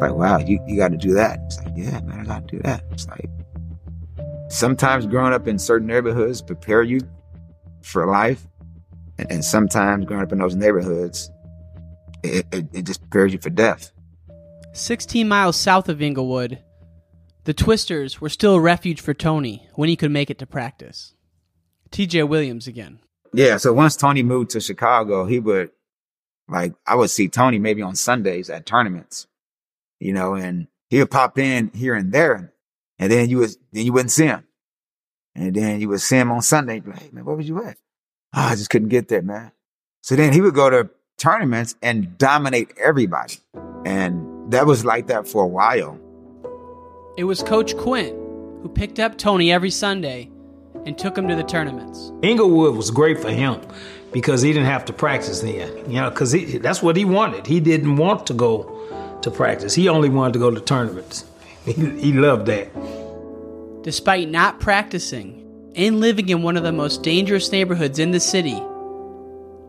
like, 0.00 0.12
wow, 0.12 0.38
you, 0.38 0.60
you 0.66 0.76
got 0.76 0.90
to 0.90 0.96
do 0.96 1.14
that. 1.14 1.40
It's 1.46 1.62
like, 1.62 1.72
yeah, 1.76 2.00
man, 2.02 2.20
I 2.20 2.24
got 2.24 2.48
to 2.48 2.56
do 2.56 2.62
that. 2.62 2.84
It's 2.90 3.08
like, 3.08 3.28
sometimes 4.48 5.06
growing 5.06 5.32
up 5.32 5.48
in 5.48 5.58
certain 5.58 5.86
neighborhoods 5.86 6.42
prepare 6.42 6.82
you 6.82 7.00
for 7.82 8.06
life. 8.06 8.46
And, 9.18 9.32
and 9.32 9.44
sometimes 9.44 10.04
growing 10.04 10.22
up 10.22 10.32
in 10.32 10.38
those 10.38 10.54
neighborhoods, 10.54 11.30
it, 12.22 12.46
it, 12.52 12.66
it 12.72 12.82
just 12.82 13.00
prepares 13.00 13.32
you 13.32 13.38
for 13.38 13.50
death. 13.50 13.92
16 14.72 15.26
miles 15.26 15.56
south 15.56 15.88
of 15.88 16.02
Englewood, 16.02 16.58
the 17.46 17.54
Twisters 17.54 18.20
were 18.20 18.28
still 18.28 18.56
a 18.56 18.60
refuge 18.60 19.00
for 19.00 19.14
Tony 19.14 19.68
when 19.74 19.88
he 19.88 19.94
could 19.94 20.10
make 20.10 20.30
it 20.30 20.38
to 20.40 20.46
practice. 20.46 21.14
TJ 21.90 22.28
Williams 22.28 22.66
again. 22.66 22.98
Yeah, 23.32 23.56
so 23.56 23.72
once 23.72 23.94
Tony 23.94 24.24
moved 24.24 24.50
to 24.50 24.60
Chicago, 24.60 25.26
he 25.26 25.38
would 25.38 25.70
like 26.48 26.74
I 26.86 26.96
would 26.96 27.10
see 27.10 27.28
Tony 27.28 27.60
maybe 27.60 27.82
on 27.82 27.94
Sundays 27.94 28.50
at 28.50 28.66
tournaments, 28.66 29.28
you 30.00 30.12
know, 30.12 30.34
and 30.34 30.66
he 30.90 30.98
would 30.98 31.10
pop 31.10 31.38
in 31.38 31.70
here 31.72 31.94
and 31.94 32.10
there, 32.12 32.52
and 32.98 33.12
then 33.12 33.30
you 33.30 33.38
was 33.38 33.58
then 33.72 33.84
you 33.84 33.92
wouldn't 33.92 34.10
see 34.10 34.26
him, 34.26 34.44
and 35.36 35.54
then 35.54 35.80
you 35.80 35.88
would 35.88 36.00
see 36.00 36.16
him 36.16 36.32
on 36.32 36.42
Sunday. 36.42 36.82
Like, 36.84 36.98
hey 36.98 37.10
man, 37.12 37.24
where 37.24 37.36
was 37.36 37.48
you 37.48 37.64
at? 37.64 37.78
Oh, 38.34 38.42
I 38.42 38.56
just 38.56 38.70
couldn't 38.70 38.88
get 38.88 39.06
there, 39.06 39.22
man. 39.22 39.52
So 40.02 40.16
then 40.16 40.32
he 40.32 40.40
would 40.40 40.54
go 40.54 40.68
to 40.68 40.90
tournaments 41.16 41.76
and 41.80 42.18
dominate 42.18 42.74
everybody, 42.76 43.38
and 43.84 44.50
that 44.50 44.66
was 44.66 44.84
like 44.84 45.06
that 45.06 45.28
for 45.28 45.44
a 45.44 45.48
while. 45.48 46.00
It 47.16 47.24
was 47.24 47.42
Coach 47.42 47.74
Quint 47.78 48.10
who 48.62 48.68
picked 48.68 49.00
up 49.00 49.16
Tony 49.16 49.50
every 49.50 49.70
Sunday 49.70 50.30
and 50.84 50.98
took 50.98 51.16
him 51.16 51.28
to 51.28 51.34
the 51.34 51.42
tournaments. 51.42 52.12
Englewood 52.22 52.76
was 52.76 52.90
great 52.90 53.20
for 53.20 53.30
him 53.30 53.58
because 54.12 54.42
he 54.42 54.52
didn't 54.52 54.68
have 54.68 54.84
to 54.84 54.92
practice 54.92 55.40
then. 55.40 55.90
You 55.90 56.02
know, 56.02 56.10
because 56.10 56.32
that's 56.60 56.82
what 56.82 56.94
he 56.94 57.06
wanted. 57.06 57.46
He 57.46 57.58
didn't 57.58 57.96
want 57.96 58.26
to 58.26 58.34
go 58.34 59.18
to 59.22 59.30
practice. 59.30 59.74
He 59.74 59.88
only 59.88 60.10
wanted 60.10 60.34
to 60.34 60.38
go 60.38 60.50
to 60.50 60.60
tournaments. 60.60 61.24
He, 61.66 61.72
he 61.72 62.12
loved 62.12 62.46
that. 62.46 62.68
Despite 63.82 64.28
not 64.28 64.60
practicing 64.60 65.72
and 65.74 65.98
living 65.98 66.28
in 66.28 66.44
one 66.44 66.56
of 66.56 66.62
the 66.62 66.70
most 66.70 67.02
dangerous 67.02 67.50
neighborhoods 67.50 67.98
in 67.98 68.12
the 68.12 68.20
city, 68.20 68.62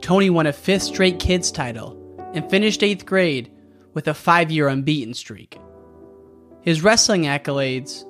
Tony 0.01 0.29
won 0.29 0.45
a 0.45 0.53
fifth 0.53 0.83
straight 0.83 1.17
kids 1.17 1.49
title 1.49 1.97
and 2.35 2.47
finished 2.51 2.83
eighth 2.83 3.07
grade 3.07 3.51
with 3.95 4.07
a 4.07 4.13
five 4.13 4.51
year 4.51 4.67
unbeaten 4.67 5.15
streak. 5.15 5.57
His 6.67 6.83
wrestling 6.83 7.23
accolades 7.23 8.03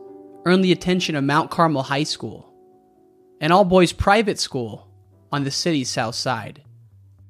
earned 0.43 0.65
the 0.65 0.71
attention 0.71 1.15
of 1.15 1.23
Mount 1.23 1.51
Carmel 1.51 1.83
High 1.83 2.05
School, 2.05 2.51
an 3.39 3.51
all 3.51 3.65
boys 3.65 3.93
private 3.93 4.39
school 4.39 4.87
on 5.31 5.43
the 5.43 5.51
city's 5.51 5.91
south 5.91 6.15
side. 6.15 6.63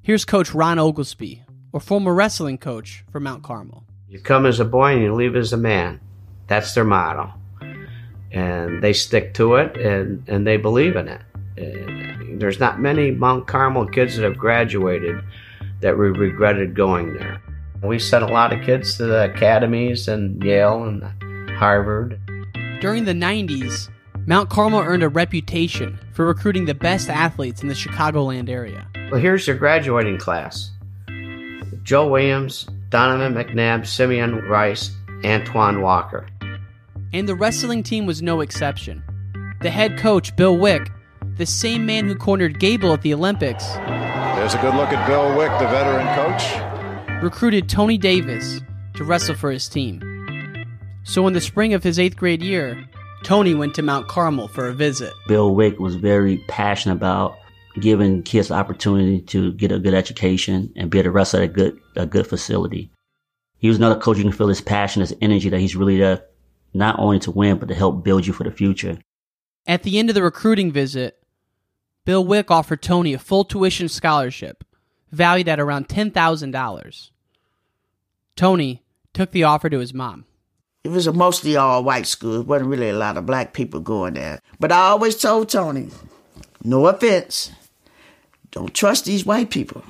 Here's 0.01 0.23
Coach 0.23 0.53
Ron 0.53 0.79
Oglesby, 0.79 1.43
or 1.73 1.81
former 1.81 2.13
wrestling 2.13 2.57
coach 2.57 3.03
for 3.11 3.19
Mount 3.19 3.43
Carmel. 3.43 3.83
You 4.07 4.21
come 4.21 4.45
as 4.45 4.61
a 4.61 4.63
boy 4.63 4.93
and 4.93 5.01
you 5.01 5.13
leave 5.13 5.35
as 5.35 5.51
a 5.51 5.57
man. 5.57 5.99
That's 6.47 6.73
their 6.73 6.85
motto. 6.85 7.33
And 8.31 8.81
they 8.81 8.93
stick 8.93 9.33
to 9.33 9.55
it 9.55 9.75
and, 9.75 10.23
and 10.29 10.47
they 10.47 10.55
believe 10.55 10.95
in 10.95 11.09
it. 11.09 11.21
And 11.57 12.39
there's 12.41 12.61
not 12.61 12.79
many 12.79 13.11
Mount 13.11 13.47
Carmel 13.47 13.87
kids 13.87 14.15
that 14.15 14.23
have 14.23 14.37
graduated 14.37 15.21
that 15.81 15.97
regretted 15.97 16.73
going 16.73 17.15
there. 17.15 17.41
We 17.83 17.99
sent 17.99 18.23
a 18.23 18.27
lot 18.27 18.53
of 18.53 18.65
kids 18.65 18.97
to 18.97 19.05
the 19.05 19.31
academies 19.31 20.07
and 20.07 20.41
Yale 20.43 20.83
and 20.83 21.51
Harvard. 21.51 22.19
During 22.81 23.05
the 23.05 23.13
90s, 23.13 23.89
Mount 24.25 24.49
Carmel 24.49 24.79
earned 24.79 25.03
a 25.03 25.09
reputation 25.09 25.99
for 26.13 26.25
recruiting 26.25 26.65
the 26.65 26.73
best 26.73 27.09
athletes 27.09 27.61
in 27.61 27.67
the 27.67 27.73
Chicagoland 27.73 28.49
area. 28.49 28.87
Well, 29.11 29.21
here's 29.21 29.47
your 29.47 29.55
graduating 29.55 30.17
class 30.17 30.71
Joe 31.83 32.07
Williams, 32.07 32.67
Donovan 32.89 33.33
McNabb, 33.33 33.87
Simeon 33.87 34.35
Rice, 34.45 34.91
Antoine 35.23 35.81
Walker. 35.81 36.27
And 37.13 37.29
the 37.29 37.35
wrestling 37.35 37.83
team 37.83 38.05
was 38.05 38.21
no 38.21 38.41
exception. 38.41 39.01
The 39.61 39.69
head 39.69 39.97
coach, 39.97 40.35
Bill 40.35 40.57
Wick, 40.57 40.91
the 41.37 41.45
same 41.45 41.85
man 41.85 42.05
who 42.05 42.15
cornered 42.15 42.59
Gable 42.59 42.91
at 42.91 43.01
the 43.01 43.13
Olympics, 43.13 43.65
There's 43.67 44.53
a 44.55 44.59
good 44.59 44.75
look 44.75 44.89
at 44.89 45.07
Bill 45.07 45.37
Wick, 45.37 45.51
the 45.59 45.67
veteran 45.67 46.07
coach. 46.15 46.76
Recruited 47.21 47.67
Tony 47.67 47.97
Davis 47.97 48.61
to 48.93 49.03
wrestle 49.03 49.33
for 49.33 49.49
his 49.49 49.67
team. 49.67 50.03
So 51.03 51.25
in 51.25 51.33
the 51.33 51.41
spring 51.41 51.73
of 51.73 51.83
his 51.83 51.97
eighth 51.97 52.15
grade 52.15 52.43
year, 52.43 52.87
Tony 53.23 53.55
went 53.55 53.73
to 53.75 53.81
Mount 53.81 54.07
Carmel 54.07 54.47
for 54.47 54.67
a 54.67 54.73
visit. 54.73 55.13
Bill 55.27 55.55
Wick 55.55 55.79
was 55.79 55.95
very 55.95 56.37
passionate 56.47 56.95
about 56.95 57.35
giving 57.79 58.21
kids 58.21 58.49
the 58.49 58.53
opportunity 58.53 59.21
to 59.21 59.51
get 59.53 59.71
a 59.71 59.79
good 59.79 59.95
education 59.95 60.71
and 60.75 60.91
be 60.91 60.99
able 60.99 61.05
to 61.05 61.11
wrestle 61.11 61.39
at 61.39 61.45
a 61.45 61.47
good 61.47 61.79
a 61.95 62.05
good 62.05 62.27
facility. 62.27 62.91
He 63.57 63.67
was 63.67 63.77
another 63.77 63.99
coach 63.99 64.17
you 64.17 64.23
can 64.23 64.31
feel 64.31 64.47
his 64.47 64.61
passion, 64.61 65.01
his 65.01 65.15
energy 65.19 65.49
that 65.49 65.59
he's 65.59 65.75
really 65.75 65.97
there 65.97 66.23
not 66.73 66.99
only 66.99 67.17
to 67.19 67.31
win 67.31 67.57
but 67.57 67.69
to 67.69 67.75
help 67.75 68.03
build 68.03 68.27
you 68.27 68.33
for 68.33 68.43
the 68.43 68.51
future. 68.51 68.99
At 69.65 69.81
the 69.81 69.97
end 69.97 70.09
of 70.09 70.15
the 70.15 70.21
recruiting 70.21 70.71
visit, 70.71 71.17
Bill 72.05 72.23
Wick 72.23 72.51
offered 72.51 72.83
Tony 72.83 73.13
a 73.13 73.19
full 73.19 73.43
tuition 73.43 73.89
scholarship 73.89 74.63
valued 75.11 75.47
at 75.47 75.59
around 75.59 75.87
$10,000. 75.87 77.09
Tony 78.35 78.83
took 79.13 79.31
the 79.31 79.43
offer 79.43 79.69
to 79.69 79.79
his 79.79 79.93
mom. 79.93 80.25
It 80.83 80.89
was 80.89 81.07
a 81.07 81.13
mostly 81.13 81.55
all 81.55 81.83
white 81.83 82.07
school. 82.07 82.41
It 82.41 82.47
wasn't 82.47 82.69
really 82.69 82.89
a 82.89 82.97
lot 82.97 83.17
of 83.17 83.25
black 83.25 83.53
people 83.53 83.79
going 83.79 84.13
there. 84.13 84.39
But 84.59 84.71
I 84.71 84.89
always 84.89 85.17
told 85.17 85.49
Tony, 85.49 85.89
no 86.63 86.87
offense, 86.87 87.51
don't 88.51 88.73
trust 88.73 89.05
these 89.05 89.25
white 89.25 89.49
people. 89.49 89.83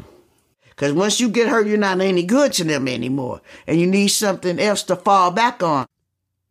Because 0.70 0.94
once 0.94 1.20
you 1.20 1.30
get 1.30 1.50
hurt, 1.50 1.68
you're 1.68 1.78
not 1.78 2.02
any 2.02 2.24
good 2.24 2.54
to 2.54 2.64
them 2.64 2.88
anymore. 2.88 3.42
And 3.66 3.80
you 3.80 3.88
need 3.88 4.10
something 4.10 4.60
else 4.60 4.84
to 4.84 4.96
fall 4.96 5.32
back 5.32 5.62
on. 5.62 5.88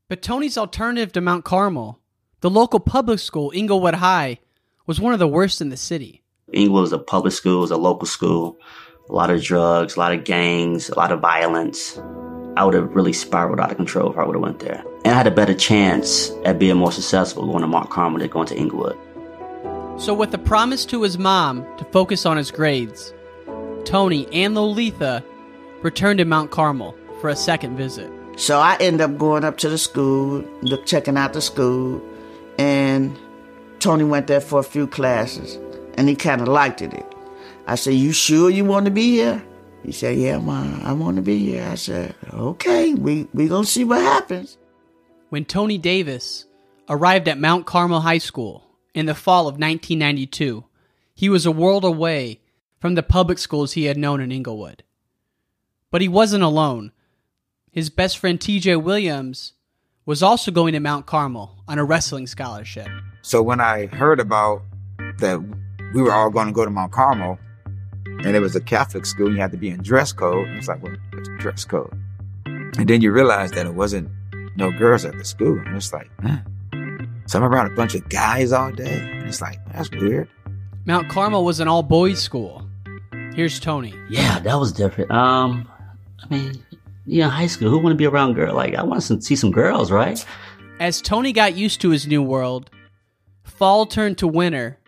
But 0.08 0.22
Tony's 0.22 0.58
alternative 0.58 1.12
to 1.12 1.20
Mount 1.20 1.44
Carmel, 1.44 2.00
the 2.40 2.50
local 2.50 2.80
public 2.80 3.18
school, 3.18 3.52
Englewood 3.54 3.94
High, 3.94 4.38
was 4.86 5.00
one 5.00 5.12
of 5.12 5.18
the 5.18 5.28
worst 5.28 5.60
in 5.60 5.70
the 5.70 5.76
city. 5.76 6.22
Englewood 6.52 6.82
was 6.82 6.92
a 6.92 6.98
public 6.98 7.32
school, 7.32 7.58
it 7.58 7.62
was 7.62 7.70
a 7.72 7.76
local 7.76 8.06
school. 8.06 8.56
A 9.08 9.12
lot 9.12 9.30
of 9.30 9.42
drugs, 9.42 9.96
a 9.96 9.98
lot 9.98 10.12
of 10.12 10.24
gangs, 10.24 10.88
a 10.88 10.96
lot 10.96 11.10
of 11.10 11.20
violence. 11.20 11.98
I 12.56 12.64
would 12.64 12.74
have 12.74 12.94
really 12.94 13.12
spiraled 13.12 13.60
out 13.60 13.70
of 13.70 13.76
control 13.76 14.12
if 14.12 14.18
I 14.18 14.24
would 14.24 14.34
have 14.34 14.42
went 14.42 14.60
there. 14.60 14.84
And 15.04 15.12
I 15.12 15.16
had 15.16 15.26
a 15.26 15.32
better 15.32 15.54
chance 15.54 16.30
at 16.44 16.58
being 16.58 16.76
more 16.76 16.92
successful 16.92 17.46
going 17.46 17.62
to 17.62 17.66
Mount 17.66 17.90
Carmel 17.90 18.20
than 18.20 18.30
going 18.30 18.46
to 18.46 18.56
Englewood. 18.56 18.96
So 20.00 20.14
with 20.14 20.30
the 20.30 20.38
promise 20.38 20.84
to 20.86 21.02
his 21.02 21.18
mom 21.18 21.66
to 21.78 21.84
focus 21.86 22.24
on 22.24 22.36
his 22.36 22.50
grades, 22.50 23.12
Tony 23.84 24.28
and 24.32 24.54
Lolita 24.54 25.24
returned 25.82 26.18
to 26.18 26.24
Mount 26.24 26.50
Carmel 26.52 26.96
for 27.20 27.28
a 27.28 27.36
second 27.36 27.76
visit. 27.76 28.10
So 28.36 28.60
I 28.60 28.76
end 28.78 29.00
up 29.00 29.18
going 29.18 29.44
up 29.44 29.58
to 29.58 29.68
the 29.68 29.78
school, 29.78 30.44
look, 30.62 30.86
checking 30.86 31.16
out 31.16 31.32
the 31.32 31.40
school, 31.40 32.00
and 32.58 33.16
Tony 33.78 34.04
went 34.04 34.26
there 34.26 34.40
for 34.40 34.60
a 34.60 34.64
few 34.64 34.86
classes, 34.86 35.58
and 35.96 36.08
he 36.08 36.14
kind 36.14 36.40
of 36.40 36.48
liked 36.48 36.82
it. 36.82 37.04
I 37.66 37.74
said, 37.74 37.94
"You 37.94 38.12
sure 38.12 38.50
you 38.50 38.64
want 38.64 38.84
to 38.86 38.90
be 38.90 39.10
here?" 39.12 39.42
He 39.82 39.92
said, 39.92 40.18
"Yeah, 40.18 40.38
ma, 40.38 40.64
I 40.82 40.92
want 40.92 41.16
to 41.16 41.22
be 41.22 41.38
here." 41.38 41.68
I 41.70 41.74
said, 41.74 42.14
"Okay, 42.32 42.94
we 42.94 43.28
we 43.32 43.48
gonna 43.48 43.66
see 43.66 43.84
what 43.84 44.00
happens." 44.00 44.58
When 45.28 45.44
Tony 45.44 45.78
Davis 45.78 46.46
arrived 46.88 47.28
at 47.28 47.38
Mount 47.38 47.66
Carmel 47.66 48.00
High 48.00 48.18
School 48.18 48.64
in 48.94 49.06
the 49.06 49.14
fall 49.14 49.48
of 49.48 49.58
1992, 49.58 50.64
he 51.14 51.28
was 51.28 51.46
a 51.46 51.50
world 51.50 51.84
away 51.84 52.40
from 52.78 52.94
the 52.94 53.02
public 53.02 53.38
schools 53.38 53.72
he 53.72 53.84
had 53.84 53.96
known 53.96 54.20
in 54.20 54.30
Englewood. 54.30 54.82
But 55.90 56.02
he 56.02 56.08
wasn't 56.08 56.44
alone. 56.44 56.92
His 57.70 57.90
best 57.90 58.18
friend 58.18 58.38
TJ 58.38 58.82
Williams 58.82 59.54
was 60.04 60.22
also 60.22 60.50
going 60.50 60.72
to 60.72 60.80
Mount 60.80 61.06
Carmel 61.06 61.64
on 61.66 61.78
a 61.78 61.84
wrestling 61.84 62.26
scholarship. 62.26 62.88
So 63.22 63.42
when 63.42 63.60
I 63.60 63.86
heard 63.86 64.20
about 64.20 64.62
that 65.18 65.40
we 65.94 66.02
were 66.02 66.12
all 66.12 66.30
going 66.30 66.46
to 66.46 66.52
go 66.52 66.64
to 66.64 66.70
Mount 66.70 66.92
Carmel, 66.92 67.38
and 68.04 68.34
it 68.34 68.40
was 68.40 68.56
a 68.56 68.60
Catholic 68.60 69.06
school, 69.06 69.30
you 69.30 69.40
had 69.40 69.50
to 69.52 69.56
be 69.56 69.68
in 69.68 69.82
dress 69.82 70.12
code. 70.12 70.48
It's 70.50 70.68
like, 70.68 70.82
well, 70.82 70.94
what's 71.12 71.28
dress 71.38 71.64
code? 71.64 71.92
And 72.46 72.88
then 72.88 73.00
you 73.00 73.12
realize 73.12 73.52
that 73.52 73.66
it 73.66 73.74
wasn't 73.74 74.10
no 74.56 74.70
girls 74.70 75.04
at 75.04 75.16
the 75.16 75.24
school. 75.24 75.58
And 75.58 75.76
it's 75.76 75.92
like, 75.92 76.10
huh. 76.22 76.38
So 77.26 77.38
I'm 77.38 77.44
around 77.44 77.72
a 77.72 77.74
bunch 77.74 77.94
of 77.94 78.08
guys 78.08 78.52
all 78.52 78.70
day. 78.72 78.98
And 78.98 79.28
it's 79.28 79.40
like, 79.40 79.58
that's 79.72 79.90
weird. 79.90 80.28
Mount 80.84 81.08
Carmel 81.08 81.44
was 81.44 81.60
an 81.60 81.68
all 81.68 81.82
boys 81.82 82.22
school. 82.22 82.66
Here's 83.34 83.58
Tony. 83.60 83.94
Yeah, 84.08 84.38
that 84.40 84.58
was 84.58 84.72
different. 84.72 85.10
Um, 85.10 85.68
I 86.22 86.34
mean, 86.34 86.64
you 87.04 87.22
know, 87.22 87.28
high 87.28 87.48
school, 87.48 87.70
who 87.70 87.78
want 87.78 87.92
to 87.92 87.96
be 87.96 88.06
around 88.06 88.34
girl? 88.34 88.54
Like, 88.54 88.74
I 88.74 88.82
want 88.82 89.02
to 89.02 89.20
see 89.20 89.36
some 89.36 89.50
girls, 89.50 89.90
right? 89.90 90.24
As 90.80 91.02
Tony 91.02 91.32
got 91.32 91.54
used 91.54 91.80
to 91.82 91.90
his 91.90 92.06
new 92.06 92.22
world, 92.22 92.70
fall 93.42 93.86
turned 93.86 94.18
to 94.18 94.28
winter, 94.28 94.78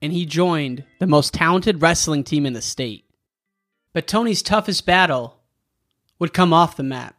and 0.00 0.12
he 0.12 0.26
joined 0.26 0.84
the 0.98 1.06
most 1.06 1.34
talented 1.34 1.82
wrestling 1.82 2.24
team 2.24 2.46
in 2.46 2.52
the 2.52 2.62
state. 2.62 3.04
But 3.92 4.06
Tony's 4.06 4.42
toughest 4.42 4.84
battle 4.84 5.38
would 6.18 6.34
come 6.34 6.52
off 6.52 6.76
the 6.76 6.82
mat. 6.82 7.14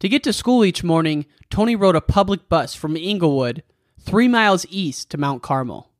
To 0.00 0.08
get 0.08 0.22
to 0.24 0.32
school 0.32 0.64
each 0.64 0.84
morning, 0.84 1.26
Tony 1.48 1.76
rode 1.76 1.96
a 1.96 2.00
public 2.00 2.48
bus 2.48 2.74
from 2.74 2.96
Englewood, 2.96 3.62
three 4.00 4.28
miles 4.28 4.66
east 4.68 5.10
to 5.10 5.18
Mount 5.18 5.42
Carmel. 5.42 5.90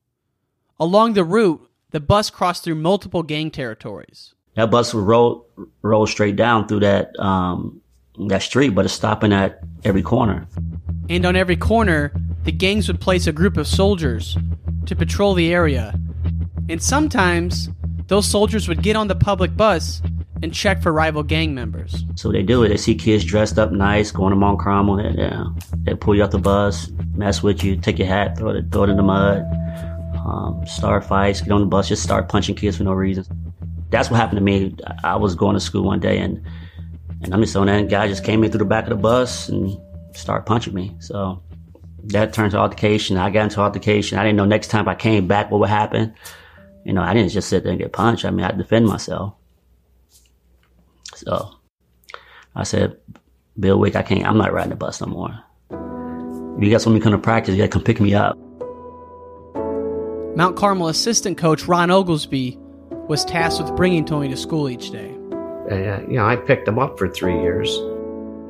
Along 0.79 1.14
the 1.14 1.25
route, 1.25 1.70
the 1.90 2.01
bus 2.01 2.31
crossed 2.31 2.64
through 2.64 2.75
multiple 2.75 3.22
gang 3.22 3.51
territories. 3.51 4.35
That 4.55 4.70
bus 4.70 4.92
would 4.92 5.05
roll 5.05 5.46
roll 5.83 6.07
straight 6.07 6.37
down 6.37 6.66
through 6.66 6.81
that 6.81 7.18
um, 7.18 7.81
that 8.29 8.42
street, 8.42 8.70
but 8.70 8.85
it's 8.85 8.94
stopping 8.94 9.33
at 9.33 9.61
every 9.85 10.03
corner. 10.03 10.46
And 11.09 11.25
on 11.25 11.37
every 11.37 11.57
corner, 11.57 12.12
the 12.44 12.53
gangs 12.53 12.88
would 12.88 13.01
place 13.01 13.27
a 13.27 13.33
group 13.33 13.57
of 13.57 13.66
soldiers 13.66 14.37
to 14.87 14.96
patrol 14.96 15.35
the 15.35 15.53
area. 15.53 15.99
And 16.68 16.83
sometimes, 16.83 17.68
those 18.09 18.27
soldiers 18.27 18.68
would 18.68 18.83
get 18.83 18.96
on 18.96 19.09
the 19.09 19.14
public 19.14 19.57
bus 19.57 20.03
and 20.42 20.53
check 20.53 20.83
for 20.83 20.92
rival 20.92 21.22
gang 21.22 21.55
members. 21.55 22.05
So 22.14 22.31
they 22.31 22.42
do 22.42 22.62
it. 22.62 22.68
They 22.68 22.77
see 22.77 22.94
kids 22.94 23.25
dressed 23.25 23.59
up 23.59 23.72
nice, 23.72 24.11
going 24.11 24.31
to 24.31 24.37
Mount 24.37 24.61
Carmel. 24.61 24.96
They, 24.96 25.22
yeah, 25.22 25.44
they 25.83 25.94
pull 25.94 26.14
you 26.14 26.22
off 26.22 26.31
the 26.31 26.38
bus, 26.38 26.90
mess 27.14 27.42
with 27.42 27.64
you, 27.64 27.77
take 27.77 27.99
your 27.99 28.09
hat, 28.09 28.37
throw 28.37 28.51
it, 28.51 28.70
throw 28.70 28.85
it 28.85 28.90
in 28.90 28.96
the 28.96 29.03
mud, 29.03 29.44
um, 30.16 30.62
start 30.66 31.05
fights, 31.05 31.40
get 31.40 31.53
on 31.53 31.61
the 31.61 31.66
bus, 31.66 31.88
just 31.88 32.03
start 32.03 32.29
punching 32.29 32.55
kids 32.55 32.77
for 32.77 32.85
no 32.85 32.92
reason. 32.92 33.25
That's 33.90 34.11
what 34.11 34.18
happened 34.18 34.38
to 34.38 34.44
me. 34.44 34.75
I 35.05 35.16
was 35.16 35.35
going 35.35 35.55
to 35.55 35.61
school 35.61 35.85
one 35.85 36.01
day 36.01 36.18
and 36.18 36.44
and 37.22 37.33
I'm 37.33 37.40
just 37.40 37.57
on 37.57 37.66
that 37.66 37.88
guy 37.88 38.09
just 38.09 38.25
came 38.25 38.44
in 38.44 38.51
through 38.51 38.59
the 38.59 38.66
back 38.66 38.85
of 38.85 38.90
the 38.90 38.96
bus 38.96 39.49
and 39.49 39.77
started 40.14 40.44
punching 40.44 40.75
me. 40.75 40.94
So 40.99 41.42
that 42.09 42.33
turned 42.33 42.53
to 42.53 42.59
altercation. 42.59 43.16
I 43.16 43.31
got 43.31 43.45
into 43.45 43.61
altercation. 43.61 44.19
I 44.19 44.25
didn't 44.25 44.37
know 44.37 44.45
next 44.45 44.69
time 44.69 44.88
I 44.88 44.95
came 44.95 45.27
back 45.27 45.51
what 45.51 45.61
would 45.61 45.69
happen. 45.69 46.14
You 46.85 46.92
know, 46.92 47.03
I 47.03 47.14
didn't 47.14 47.31
just 47.31 47.49
sit 47.49 47.62
there 47.62 47.73
and 47.73 47.81
get 47.81 47.92
punched. 47.92 48.25
I 48.25 48.31
mean, 48.31 48.45
I 48.45 48.53
defend 48.53 48.87
myself. 48.87 49.35
So 51.14 51.51
I 52.55 52.62
said, 52.62 52.97
Bill 53.59 53.79
Wick, 53.79 53.97
I 53.97 54.03
can't, 54.03 54.27
I'm 54.27 54.38
not 54.38 54.53
riding 54.53 54.71
the 54.71 54.77
bus 54.77 55.01
no 55.01 55.07
more. 55.09 55.42
If 56.59 56.64
you 56.64 56.71
guys 56.71 56.87
want 56.87 56.95
me 56.95 57.01
to 57.01 57.05
come 57.05 57.12
to 57.12 57.19
practice, 57.19 57.55
you 57.55 57.59
gotta 57.59 57.69
come 57.69 57.83
pick 57.83 58.01
me 58.01 58.14
up. 58.14 58.37
Mount 60.37 60.57
Carmel 60.57 60.88
assistant 60.88 61.38
coach 61.38 61.64
Ron 61.64 61.90
Oglesby 61.90 62.59
was 63.09 63.25
tasked 63.25 63.62
with 63.62 63.75
bringing 63.75 64.05
Tony 64.05 64.29
to 64.29 64.37
school 64.37 64.69
each 64.69 64.90
day. 64.90 65.11
Uh, 65.71 66.01
you 66.03 66.16
know, 66.16 66.27
I 66.27 66.37
picked 66.37 66.69
him 66.69 66.79
up 66.79 66.99
for 66.99 67.09
three 67.09 67.40
years. 67.40 67.69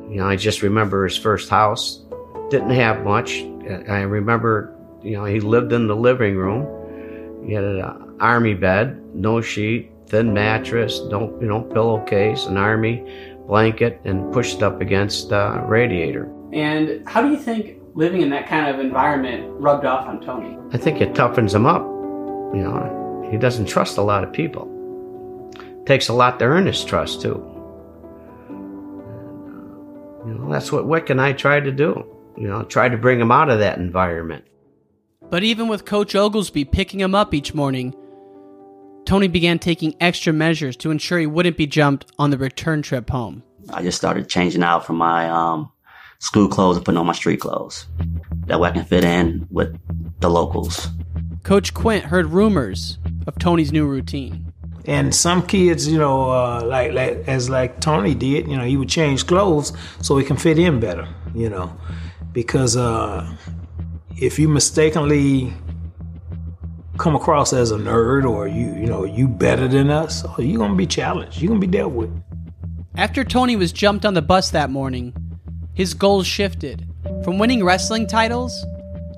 You 0.09 0.17
know, 0.17 0.27
I 0.27 0.35
just 0.35 0.61
remember 0.61 1.05
his 1.05 1.17
first 1.17 1.49
house. 1.49 2.03
Didn't 2.49 2.71
have 2.71 3.03
much. 3.03 3.43
I 3.89 4.01
remember, 4.01 4.73
you 5.03 5.17
know, 5.17 5.25
he 5.25 5.39
lived 5.39 5.73
in 5.73 5.87
the 5.87 5.95
living 5.95 6.35
room. 6.35 6.65
He 7.45 7.53
had 7.53 7.63
an 7.63 8.17
army 8.19 8.53
bed, 8.53 9.01
no 9.13 9.41
sheet, 9.41 9.91
thin 10.07 10.33
mattress, 10.33 11.01
no, 11.09 11.37
you 11.41 11.47
know, 11.47 11.61
pillowcase, 11.61 12.45
an 12.45 12.57
army 12.57 13.03
blanket, 13.47 13.99
and 14.05 14.31
pushed 14.33 14.61
up 14.63 14.81
against 14.81 15.29
the 15.29 15.61
radiator. 15.65 16.31
And 16.53 17.07
how 17.07 17.21
do 17.21 17.29
you 17.29 17.37
think 17.37 17.81
living 17.93 18.21
in 18.21 18.29
that 18.29 18.47
kind 18.47 18.67
of 18.73 18.79
environment 18.79 19.45
rubbed 19.59 19.85
off 19.85 20.07
on 20.07 20.21
Tony? 20.21 20.57
I 20.71 20.77
think 20.77 21.01
it 21.01 21.13
toughens 21.13 21.53
him 21.53 21.65
up. 21.65 21.81
You 22.55 22.61
know, 22.63 23.27
he 23.29 23.37
doesn't 23.37 23.65
trust 23.65 23.97
a 23.97 24.01
lot 24.01 24.23
of 24.23 24.31
people. 24.31 24.65
takes 25.85 26.07
a 26.09 26.13
lot 26.13 26.39
to 26.39 26.45
earn 26.45 26.65
his 26.65 26.83
trust 26.83 27.21
too. 27.21 27.35
Uh, 28.49 28.53
you 30.27 30.33
know, 30.33 30.49
that's 30.49 30.71
what 30.71 30.87
Wick 30.87 31.09
and 31.09 31.21
I 31.21 31.33
tried 31.33 31.65
to 31.65 31.71
do. 31.71 32.05
You 32.37 32.47
know, 32.47 32.63
tried 32.63 32.89
to 32.89 32.97
bring 32.97 33.19
him 33.19 33.31
out 33.31 33.49
of 33.49 33.59
that 33.59 33.77
environment. 33.77 34.45
But 35.29 35.43
even 35.43 35.67
with 35.67 35.85
Coach 35.85 36.15
Oglesby 36.15 36.65
picking 36.65 36.99
him 36.99 37.15
up 37.15 37.33
each 37.33 37.53
morning, 37.53 37.95
Tony 39.05 39.27
began 39.27 39.57
taking 39.57 39.95
extra 39.99 40.31
measures 40.33 40.75
to 40.77 40.91
ensure 40.91 41.17
he 41.17 41.25
wouldn't 41.25 41.57
be 41.57 41.67
jumped 41.67 42.11
on 42.19 42.29
the 42.29 42.37
return 42.37 42.81
trip 42.81 43.09
home. 43.09 43.43
I 43.73 43.81
just 43.81 43.97
started 43.97 44.29
changing 44.29 44.63
out 44.63 44.85
from 44.85 44.97
my 44.97 45.29
um, 45.29 45.71
school 46.19 46.47
clothes 46.47 46.77
and 46.77 46.85
putting 46.85 46.97
on 46.97 47.05
my 47.05 47.13
street 47.13 47.39
clothes. 47.39 47.85
That 48.45 48.59
way 48.59 48.69
I 48.69 48.71
can 48.73 48.85
fit 48.85 49.03
in 49.03 49.47
with 49.49 49.77
the 50.19 50.29
locals. 50.29 50.87
Coach 51.43 51.73
Quint 51.73 52.05
heard 52.05 52.27
rumors 52.27 52.97
of 53.25 53.37
Tony's 53.39 53.71
new 53.71 53.85
routine. 53.85 54.53
And 54.85 55.13
some 55.13 55.45
kids, 55.45 55.87
you 55.87 55.97
know, 55.97 56.29
uh, 56.29 56.63
like, 56.65 56.93
like 56.93 57.27
as 57.27 57.49
like 57.49 57.81
Tony 57.81 58.15
did, 58.15 58.47
you 58.47 58.55
know, 58.55 58.63
he 58.63 58.77
would 58.77 58.89
change 58.89 59.27
clothes 59.27 59.73
so 60.01 60.17
he 60.17 60.25
can 60.25 60.37
fit 60.37 60.57
in 60.57 60.79
better, 60.79 61.07
you 61.35 61.49
know, 61.49 61.77
because 62.31 62.77
uh, 62.77 63.29
if 64.17 64.39
you 64.39 64.47
mistakenly 64.47 65.53
come 66.97 67.15
across 67.15 67.53
as 67.53 67.71
a 67.71 67.77
nerd 67.77 68.29
or 68.29 68.47
you, 68.47 68.73
you 68.75 68.87
know, 68.87 69.05
you 69.05 69.27
better 69.27 69.67
than 69.67 69.89
us, 69.89 70.23
oh, 70.25 70.41
you're 70.41 70.57
gonna 70.57 70.75
be 70.75 70.87
challenged. 70.87 71.41
You're 71.41 71.49
gonna 71.49 71.59
be 71.59 71.67
dealt 71.67 71.93
with. 71.93 72.11
After 72.95 73.23
Tony 73.23 73.55
was 73.55 73.71
jumped 73.71 74.05
on 74.05 74.15
the 74.15 74.21
bus 74.21 74.49
that 74.51 74.69
morning, 74.69 75.15
his 75.73 75.93
goals 75.93 76.25
shifted 76.25 76.87
from 77.23 77.37
winning 77.37 77.63
wrestling 77.63 78.07
titles 78.07 78.65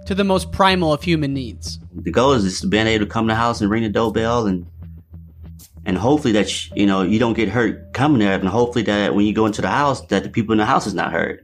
to 0.06 0.13
the 0.13 0.24
most 0.24 0.52
primal 0.52 0.91
of 0.91 1.02
human 1.04 1.34
needs. 1.34 1.80
The 1.95 2.12
goal 2.12 2.34
is 2.34 2.43
just 2.43 2.69
being 2.69 2.88
able 2.88 3.06
to 3.06 3.12
come 3.12 3.28
to 3.28 3.32
the 3.32 3.36
house 3.36 3.62
and 3.62 3.69
ring 3.69 3.84
the 3.84 3.89
doorbell 3.89 4.48
and 4.48 4.65
and 5.86 5.98
hopefully 5.98 6.34
that 6.34 6.76
you 6.76 6.86
know 6.86 7.02
you 7.02 7.19
don't 7.19 7.34
get 7.34 7.50
hurt 7.50 7.93
coming 7.93 8.19
there, 8.19 8.38
and 8.38 8.48
hopefully 8.48 8.84
that 8.84 9.15
when 9.15 9.26
you 9.26 9.34
go 9.34 9.45
into 9.45 9.62
the 9.62 9.69
house 9.69 10.06
that 10.08 10.24
the 10.24 10.30
people 10.30 10.52
in 10.52 10.58
the 10.58 10.65
house 10.65 10.86
is 10.86 10.93
not 10.93 11.12
hurt. 11.12 11.43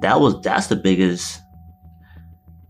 That 0.00 0.20
was 0.20 0.40
that's 0.42 0.66
the 0.68 0.76
biggest. 0.76 1.40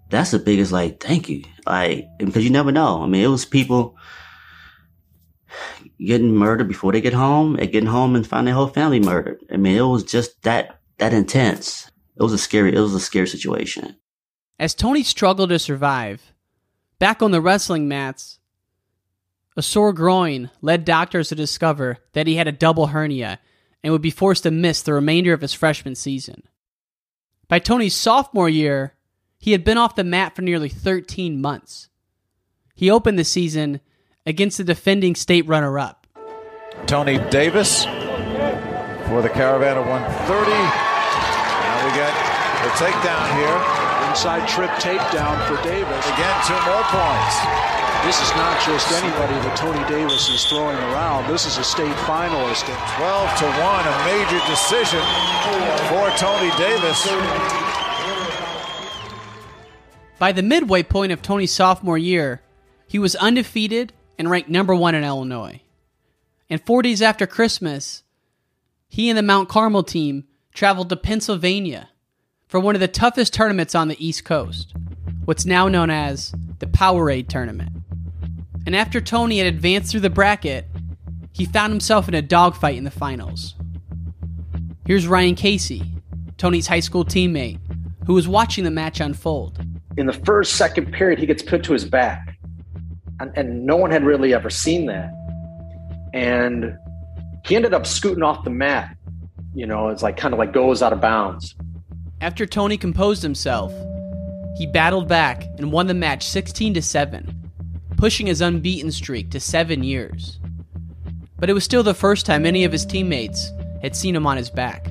That's 0.09 0.31
the 0.31 0.39
biggest 0.39 0.73
like 0.73 1.01
thank 1.01 1.29
you 1.29 1.43
like 1.67 2.07
because 2.19 2.45
you 2.45 2.51
never 2.51 2.73
know. 2.73 3.03
I 3.03 3.07
mean, 3.07 3.25
it 3.25 3.29
was 3.29 3.45
people 3.45 3.97
getting 5.99 6.35
murdered 6.35 6.69
before 6.69 6.93
they 6.93 7.01
get 7.01 7.13
home 7.13 7.57
and 7.57 7.73
getting 7.73 7.89
home 7.89 8.15
and 8.15 8.27
find 8.27 8.47
their 8.47 8.55
whole 8.55 8.69
family 8.69 9.01
murdered. 9.01 9.41
I 9.51 9.57
mean, 9.57 9.77
it 9.77 9.83
was 9.83 10.05
just 10.05 10.43
that 10.43 10.81
that 10.99 11.13
intense. 11.13 11.91
It 12.17 12.23
was 12.23 12.33
a 12.33 12.39
scary. 12.39 12.75
It 12.75 12.81
was 12.81 12.95
a 12.95 13.01
scary 13.01 13.29
situation. 13.29 13.97
As 14.59 14.75
Tony 14.75 15.03
struggled 15.03 15.51
to 15.51 15.59
survive, 15.59 16.33
back 16.99 17.21
on 17.21 17.31
the 17.31 17.43
wrestling 17.43 17.89
mats, 17.89 18.39
a 19.57 19.63
sore 19.63 19.93
groin 19.93 20.51
led 20.63 20.85
doctors 20.85 21.29
to 21.29 21.35
discover 21.35 21.99
that 22.13 22.27
he 22.27 22.37
had 22.37 22.49
a 22.49 22.53
double 22.53 22.89
hernia 22.89 23.39
and 23.83 23.93
would 23.93 24.03
be 24.03 24.11
forced 24.11 24.45
to 24.45 24.51
miss 24.51 24.83
the 24.83 24.93
remainder 24.93 25.33
of 25.33 25.41
his 25.41 25.53
freshman 25.53 25.95
season. 25.95 26.43
By 27.49 27.61
Tony's 27.61 27.95
sophomore 27.95 28.49
year, 28.49 28.95
he 29.39 29.53
had 29.53 29.63
been 29.63 29.79
off 29.79 29.95
the 29.95 30.03
mat 30.03 30.35
for 30.35 30.43
nearly 30.43 30.69
13 30.69 31.41
months. 31.41 31.89
He 32.75 32.91
opened 32.91 33.19
the 33.19 33.25
season 33.25 33.81
against 34.25 34.59
the 34.59 34.65
defending 34.65 35.15
state 35.15 35.47
runner 35.47 35.79
up. 35.79 36.07
Tony 36.87 37.19
Davis 37.31 37.85
for 37.85 39.23
the 39.23 39.31
Caravan 39.31 39.79
of 39.79 39.87
130. 39.87 40.51
Now 40.51 41.87
we 41.87 41.95
get 41.95 42.13
the 42.67 42.71
takedown 42.75 43.27
here. 43.39 44.11
Inside 44.11 44.49
trip 44.49 44.71
takedown 44.83 45.39
for 45.47 45.63
Davis. 45.63 46.07
Again, 46.07 46.37
two 46.47 46.59
more 46.67 46.83
points. 46.91 47.86
This 48.07 48.23
is 48.23 48.31
not 48.37 48.63
just 48.65 48.93
anybody 48.93 49.35
that 49.35 49.57
Tony 49.57 49.83
Davis 49.89 50.29
is 50.29 50.45
throwing 50.45 50.77
around. 50.77 51.29
This 51.29 51.45
is 51.45 51.59
a 51.59 51.65
state 51.65 51.97
finalist. 52.07 52.63
12 52.63 53.39
to 53.41 53.47
1, 53.51 53.83
a 53.83 53.97
major 54.07 54.39
decision 54.47 55.03
for 55.91 56.07
Tony 56.15 56.55
Davis. 56.55 57.03
By 60.21 60.31
the 60.31 60.45
midway 60.45 60.85
point 60.85 61.11
of 61.11 61.21
Tony's 61.21 61.51
sophomore 61.51 61.99
year, 61.99 62.43
he 62.87 63.01
was 63.01 63.17
undefeated 63.17 63.93
and 64.17 64.31
ranked 64.31 64.49
number 64.49 64.73
one 64.73 64.95
in 64.95 65.03
Illinois. 65.03 65.61
And 66.49 66.65
four 66.65 66.83
days 66.83 67.03
after 67.03 67.27
Christmas, 67.27 68.05
he 68.89 69.09
and 69.09 69.19
the 69.19 69.23
Mount 69.25 69.49
Carmel 69.49 69.83
team 69.83 70.29
traveled 70.55 70.91
to 70.91 70.97
Pennsylvania 70.97 71.89
for 72.47 72.61
one 72.61 72.77
of 72.77 72.81
the 72.81 72.87
toughest 72.87 73.35
tournaments 73.35 73.75
on 73.75 73.89
the 73.89 74.07
East 74.07 74.25
Coast, 74.25 74.77
what's 75.27 75.45
now 75.45 75.69
known 75.69 75.91
as 75.91 76.33
the 76.61 76.67
Powerade 76.67 77.29
Tournament. 77.29 77.71
And 78.65 78.75
after 78.75 79.01
Tony 79.01 79.39
had 79.39 79.47
advanced 79.47 79.91
through 79.91 80.01
the 80.01 80.11
bracket, 80.11 80.67
he 81.33 81.45
found 81.45 81.73
himself 81.73 82.09
in 82.09 82.15
a 82.15 82.23
dogfight 82.23 82.77
in 82.77 82.85
the 82.85 82.91
finals. 82.91 83.55
Here's 84.87 85.07
Ryan 85.07 85.35
Casey, 85.35 85.83
Tony's 86.39 86.69
high 86.69 86.81
school 86.81 87.05
teammate, 87.05 87.59
who 88.07 88.15
was 88.15 88.29
watching 88.29 88.63
the 88.65 88.71
match 88.71 89.01
unfold. 89.01 89.61
In 89.97 90.07
the 90.07 90.13
first, 90.13 90.55
second 90.55 90.93
period, 90.93 91.19
he 91.19 91.27
gets 91.27 91.43
put 91.43 91.65
to 91.65 91.73
his 91.73 91.85
back. 91.85 92.39
And, 93.19 93.37
and 93.37 93.67
no 93.67 93.77
one 93.77 93.91
had 93.91 94.05
really 94.05 94.33
ever 94.33 94.49
seen 94.49 94.87
that. 94.87 95.11
And 96.15 96.77
he 97.45 97.57
ended 97.57 97.75
up 97.75 97.85
scooting 97.85 98.23
off 98.23 98.45
the 98.45 98.51
mat. 98.51 98.97
You 99.55 99.67
know, 99.67 99.89
it's 99.89 100.03
like 100.03 100.17
kind 100.17 100.35
of 100.35 100.39
like 100.39 100.53
goes 100.53 100.83
out 100.83 100.93
of 100.93 101.01
bounds. 101.01 101.57
After 102.21 102.47
Tony 102.47 102.77
composed 102.77 103.23
himself, 103.23 103.73
he 104.57 104.67
battled 104.67 105.07
back 105.07 105.45
and 105.59 105.71
won 105.71 105.87
the 105.87 105.95
match 105.95 106.27
16 106.27 106.75
to 106.75 106.83
7, 106.83 107.51
pushing 107.97 108.27
his 108.27 108.41
unbeaten 108.41 108.91
streak 108.91 109.31
to 109.31 109.41
7 109.41 109.83
years. 109.83 110.39
But 111.39 111.51
it 111.51 111.53
was 111.53 111.65
still 111.65 111.83
the 111.83 111.93
first 111.93 112.25
time 112.25 112.47
any 112.47 112.65
of 112.65 112.73
his 112.73 112.87
teammates 112.87 113.53
had 113.83 113.95
seen 113.95 114.17
him 114.17 114.27
on 114.27 114.39
his 114.39 114.49
back. 114.49 114.87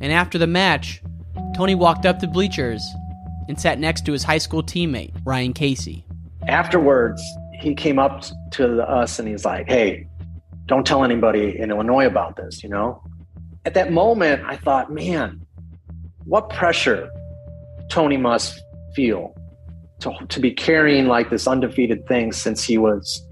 And 0.00 0.12
after 0.12 0.38
the 0.38 0.46
match, 0.46 1.02
Tony 1.56 1.74
walked 1.74 2.06
up 2.06 2.20
the 2.20 2.28
bleachers 2.28 2.84
and 3.48 3.60
sat 3.60 3.78
next 3.78 4.06
to 4.06 4.12
his 4.12 4.22
high 4.22 4.38
school 4.38 4.62
teammate, 4.62 5.12
Ryan 5.24 5.52
Casey. 5.52 6.06
Afterwards, 6.46 7.22
he 7.60 7.74
came 7.74 7.98
up 7.98 8.22
to 8.52 8.82
us 8.82 9.18
and 9.18 9.26
he's 9.26 9.44
like, 9.44 9.66
Hey, 9.68 10.06
don't 10.66 10.86
tell 10.86 11.04
anybody 11.04 11.58
in 11.58 11.70
Illinois 11.70 12.06
about 12.06 12.36
this, 12.36 12.62
you 12.62 12.68
know? 12.68 13.02
At 13.64 13.74
that 13.74 13.92
moment, 13.92 14.42
I 14.46 14.56
thought, 14.56 14.92
man, 14.92 15.44
what 16.24 16.50
pressure 16.50 17.10
Tony 17.90 18.16
must 18.16 18.60
feel 18.94 19.34
to, 20.00 20.12
to 20.28 20.40
be 20.40 20.50
carrying 20.50 21.06
like 21.06 21.30
this 21.30 21.46
undefeated 21.46 22.06
thing 22.06 22.32
since 22.32 22.62
he 22.62 22.78
was, 22.78 23.26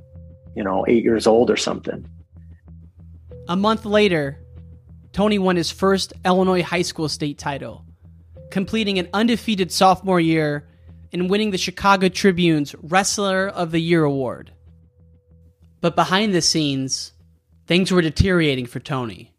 you 0.55 0.65
know, 0.65 0.85
eight 0.88 1.05
years 1.05 1.27
old 1.27 1.51
or 1.51 1.57
something. 1.57 2.07
A 3.49 3.57
month 3.57 3.85
later, 3.85 4.38
Tony 5.12 5.38
won 5.38 5.57
his 5.57 5.71
first 5.71 6.12
Illinois 6.25 6.62
high 6.62 6.83
school 6.83 7.09
state 7.09 7.38
title, 7.38 7.85
completing 8.51 8.99
an 8.99 9.09
undefeated 9.12 9.71
sophomore 9.71 10.21
year 10.21 10.69
and 11.12 11.29
winning 11.29 11.51
the 11.51 11.59
Chicago 11.59 12.09
Tribune's 12.09 12.75
Wrestler 12.83 13.49
of 13.49 13.71
the 13.71 13.81
Year 13.81 14.05
award. 14.05 14.53
But 15.81 15.97
behind 15.97 16.33
the 16.33 16.41
scenes, 16.41 17.12
things 17.67 17.93
were 17.93 18.03
deteriorating 18.03 18.67
for 18.67 18.81
Tony. 18.81 19.35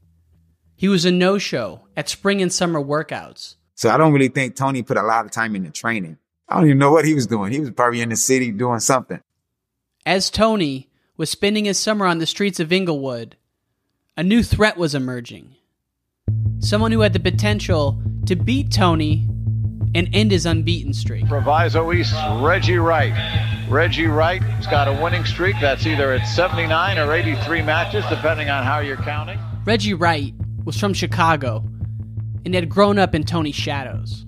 He 0.76 0.88
was 0.88 1.06
a 1.06 1.12
no 1.12 1.38
show 1.38 1.88
at 1.96 2.10
spring 2.10 2.42
and 2.42 2.52
summer 2.52 2.82
workouts. 2.82 3.56
So 3.76 3.90
I 3.90 3.98
don't 3.98 4.14
really 4.14 4.28
think 4.28 4.56
Tony 4.56 4.84
put 4.84 4.98
a 4.98 5.04
lot 5.04 5.26
of 5.26 5.32
time 5.32 5.56
into 5.56 5.72
training. 5.72 6.18
I 6.48 6.56
don't 6.56 6.66
even 6.66 6.78
know 6.78 6.92
what 6.92 7.06
he 7.06 7.14
was 7.14 7.28
doing. 7.28 7.52
He 7.52 7.60
was 7.60 7.72
probably 7.72 8.02
in 8.02 8.10
the 8.10 8.16
city 8.16 8.52
doing 8.52 8.80
something. 8.80 9.22
As 10.06 10.30
Tony 10.30 10.90
was 11.18 11.30
spending 11.30 11.66
his 11.66 11.80
summer 11.80 12.06
on 12.06 12.20
the 12.20 12.26
streets 12.26 12.60
of 12.60 12.72
Englewood, 12.72 13.38
a 14.16 14.24
new 14.24 14.44
threat 14.44 14.78
was 14.78 14.94
emerging. 14.94 15.56
Someone 16.60 16.92
who 16.92 17.02
had 17.02 17.14
the 17.14 17.20
potential 17.20 18.02
to 18.26 18.36
beat 18.36 18.72
Tony 18.72 19.28
and 19.96 20.10
end 20.14 20.32
his 20.32 20.46
unbeaten 20.46 20.94
streak. 20.94 21.28
Proviso 21.28 21.92
East, 21.92 22.14
Reggie 22.42 22.78
Wright. 22.78 23.14
Reggie 23.70 24.08
Wright 24.08 24.42
has 24.42 24.68
got 24.68 24.88
a 24.88 25.02
winning 25.02 25.26
streak. 25.26 25.56
That's 25.62 25.86
either 25.86 26.12
at 26.12 26.26
79 26.26 26.98
or 26.98 27.14
83 27.14 27.62
matches, 27.62 28.04
depending 28.10 28.50
on 28.50 28.64
how 28.64 28.80
you're 28.80 28.98
counting. 28.98 29.40
Reggie 29.66 29.94
Wright 29.94 30.34
was 30.66 30.80
from 30.80 30.94
Chicago 30.94 31.64
and 32.46 32.54
had 32.54 32.70
grown 32.70 32.98
up 32.98 33.16
in 33.16 33.24
Tony's 33.24 33.56
shadows. 33.56 34.26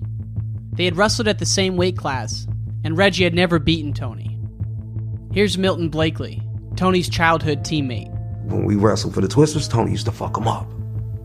They 0.72 0.84
had 0.84 0.96
wrestled 0.96 1.28
at 1.28 1.38
the 1.38 1.46
same 1.46 1.76
weight 1.76 1.96
class, 1.96 2.46
and 2.84 2.96
Reggie 2.96 3.24
had 3.24 3.34
never 3.34 3.58
beaten 3.58 3.92
Tony. 3.92 4.38
Here's 5.32 5.58
Milton 5.58 5.88
Blakely, 5.88 6.42
Tony's 6.76 7.08
childhood 7.08 7.60
teammate. 7.60 8.10
When 8.44 8.64
we 8.64 8.76
wrestled 8.76 9.14
for 9.14 9.20
the 9.20 9.28
Twisters, 9.28 9.68
Tony 9.68 9.90
used 9.90 10.06
to 10.06 10.12
fuck 10.12 10.36
him 10.36 10.46
up. 10.46 10.66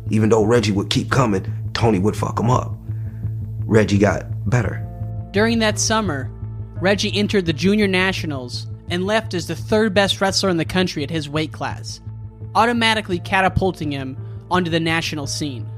Even 0.10 0.30
though 0.30 0.44
Reggie 0.44 0.72
would 0.72 0.90
keep 0.90 1.12
coming, 1.12 1.46
Tony 1.74 2.00
would 2.00 2.16
fuck 2.16 2.40
him 2.40 2.50
up. 2.50 2.74
Reggie 3.66 3.98
got 3.98 4.26
better. 4.50 4.86
During 5.32 5.60
that 5.60 5.80
summer, 5.80 6.30
Reggie 6.82 7.16
entered 7.18 7.46
the 7.46 7.54
Junior 7.54 7.88
Nationals 7.88 8.68
and 8.90 9.06
left 9.06 9.34
as 9.34 9.48
the 9.48 9.56
third 9.56 9.94
best 9.94 10.20
wrestler 10.20 10.50
in 10.50 10.58
the 10.58 10.66
country 10.66 11.04
at 11.04 11.10
his 11.10 11.30
weight 11.30 11.54
class, 11.54 12.02
automatically 12.56 13.20
catapulting 13.20 13.92
him 13.92 14.18
onto 14.50 14.70
the 14.70 14.80
national 14.80 15.28
scene. 15.28 15.70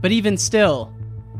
But 0.00 0.12
even 0.12 0.36
still, 0.36 0.92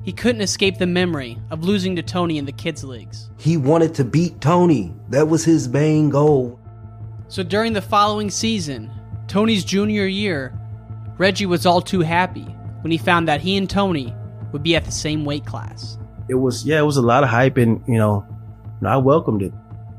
he 0.02 0.12
couldn't 0.12 0.40
escape 0.40 0.78
the 0.78 0.86
memory 0.86 1.38
of 1.50 1.64
losing 1.64 1.96
to 1.96 2.02
Tony 2.02 2.38
in 2.38 2.44
the 2.44 2.52
kids' 2.52 2.84
leagues. 2.84 3.30
He 3.38 3.56
wanted 3.56 3.94
to 3.96 4.04
beat 4.04 4.40
Tony. 4.40 4.94
That 5.08 5.28
was 5.28 5.44
his 5.44 5.68
main 5.68 6.10
goal. 6.10 6.58
So 7.28 7.42
during 7.42 7.72
the 7.74 7.82
following 7.82 8.30
season, 8.30 8.90
Tony's 9.28 9.64
junior 9.64 10.06
year, 10.06 10.52
Reggie 11.18 11.46
was 11.46 11.66
all 11.66 11.80
too 11.80 12.00
happy 12.00 12.46
when 12.80 12.90
he 12.90 12.98
found 12.98 13.28
that 13.28 13.40
he 13.40 13.56
and 13.56 13.68
Tony 13.68 14.14
would 14.52 14.62
be 14.62 14.74
at 14.74 14.84
the 14.84 14.90
same 14.90 15.24
weight 15.24 15.46
class. 15.46 15.98
It 16.28 16.34
was 16.34 16.64
yeah, 16.64 16.78
it 16.78 16.84
was 16.84 16.96
a 16.96 17.02
lot 17.02 17.22
of 17.22 17.28
hype 17.28 17.56
and, 17.56 17.82
you 17.86 17.98
know, 17.98 18.26
I 18.84 18.96
welcomed 18.96 19.42
it. 19.42 19.52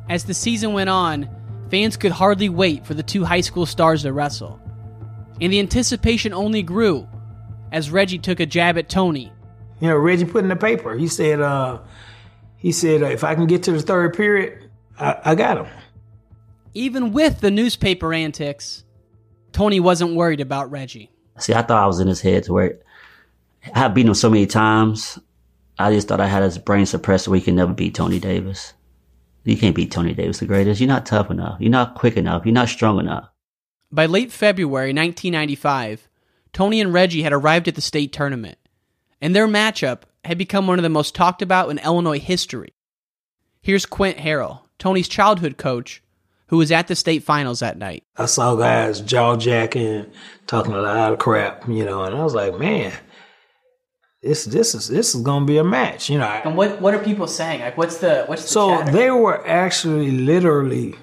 As 0.10 0.26
the 0.26 0.34
season 0.34 0.74
went 0.74 0.89
on, 0.89 1.30
fans 1.69 1.95
could 1.95 2.12
hardly 2.12 2.50
wait 2.50 2.86
for 2.86 2.93
the 2.95 3.04
two 3.04 3.24
high 3.24 3.41
school 3.41 3.65
stars 3.65 4.02
to 4.02 4.12
wrestle. 4.12 4.60
And 5.39 5.54
the 5.54 5.60
anticipation 5.60 6.34
only 6.34 6.63
grew 6.63 7.08
as 7.72 7.90
Reggie 7.90 8.18
took 8.20 8.40
a 8.40 8.46
jab 8.46 8.78
at 8.78 8.90
Tony. 8.90 9.32
You 9.80 9.88
know, 9.88 9.98
Reggie 9.98 10.26
put 10.26 10.44
in 10.44 10.50
the 10.50 10.56
paper. 10.56 10.96
He 10.96 11.08
said, 11.08 11.42
uh, 11.42 11.80
he 12.58 12.72
said, 12.72 13.02
uh, 13.02 13.08
if 13.08 13.24
I 13.24 13.36
can 13.36 13.48
get 13.48 13.64
to 13.64 13.72
the 13.72 13.82
third 13.82 14.14
period, 14.16 14.70
I, 15.00 15.18
I 15.26 15.36
got 15.36 15.58
him. 15.58 15.68
Even 16.74 17.12
with 17.12 17.42
the 17.42 17.52
newspaper 17.52 18.14
antics, 18.14 18.84
Tony 19.52 19.80
wasn't 19.80 20.16
worried 20.16 20.40
about 20.40 20.72
Reggie. 20.72 21.12
See, 21.40 21.54
I 21.54 21.62
thought 21.64 21.84
I 21.84 21.88
was 21.88 22.00
in 22.00 22.08
his 22.08 22.22
head 22.22 22.44
to 22.44 22.54
where 22.54 22.80
I 23.74 23.80
had 23.80 23.94
beaten 23.94 24.10
him 24.10 24.16
so 24.16 24.30
many 24.30 24.46
times. 24.46 25.20
I 25.80 25.92
just 25.92 26.08
thought 26.08 26.22
I 26.22 26.28
had 26.28 26.44
his 26.44 26.58
brain 26.58 26.86
suppressed 26.86 27.26
so 27.26 27.34
he 27.34 27.42
could 27.42 27.56
never 27.56 27.74
beat 27.74 27.96
Tony 27.96 28.20
Davis. 28.20 28.74
You 29.44 29.58
can't 29.58 29.76
beat 29.76 29.92
Tony 29.92 30.14
Davis, 30.14 30.40
the 30.40 30.46
greatest. 30.46 30.80
You're 30.80 30.88
not 30.88 31.08
tough 31.08 31.32
enough. 31.32 31.60
You're 31.60 31.72
not 31.72 31.96
quick 31.96 32.16
enough. 32.16 32.46
You're 32.46 32.54
not 32.54 32.70
strong 32.70 33.00
enough. 33.00 33.28
By 33.92 34.06
late 34.06 34.32
February 34.32 34.94
1995, 34.94 36.08
Tony 36.54 36.82
and 36.82 36.94
Reggie 36.94 37.24
had 37.24 37.34
arrived 37.34 37.68
at 37.68 37.76
the 37.76 37.82
state 37.82 38.12
tournament, 38.12 38.58
and 39.22 39.36
their 39.36 39.48
matchup 39.48 40.02
had 40.24 40.38
become 40.38 40.68
one 40.68 40.80
of 40.80 40.84
the 40.84 40.90
most 40.90 41.16
talked 41.16 41.42
about 41.42 41.70
in 41.70 41.80
Illinois 41.80 42.20
history. 42.20 42.74
Here's 43.62 43.86
Quint 43.86 44.18
Harrell, 44.18 44.62
Tony's 44.80 45.08
childhood 45.08 45.58
coach, 45.58 46.04
who 46.48 46.58
was 46.58 46.72
at 46.72 46.88
the 46.88 46.96
state 46.96 47.24
finals 47.24 47.60
that 47.60 47.78
night. 47.78 48.04
I 48.18 48.26
saw 48.26 48.56
guys 48.56 49.02
jaw 49.02 49.38
jacking, 49.38 50.08
talking 50.48 50.74
a 50.74 50.82
lot 50.82 51.14
of 51.14 51.20
crap, 51.20 51.68
you 51.68 51.86
know, 51.86 52.04
and 52.04 52.16
I 52.16 52.24
was 52.24 52.34
like, 52.34 52.58
man, 52.60 52.92
this 54.22 54.46
this 54.46 54.76
is 54.76 54.88
this 54.88 55.16
is 55.16 55.22
gonna 55.22 55.46
be 55.46 55.58
a 55.58 55.64
match, 55.64 56.10
you 56.10 56.18
know. 56.20 56.26
And 56.26 56.56
what 56.58 56.82
what 56.82 56.94
are 56.94 57.00
people 57.00 57.28
saying? 57.28 57.62
Like, 57.62 57.78
what's 57.78 57.98
the 57.98 58.26
what's 58.26 58.44
the 58.44 58.48
So 58.50 58.70
chatter? 58.78 58.92
they 58.92 59.12
were 59.12 59.48
actually 59.48 60.12
literally 60.12 60.96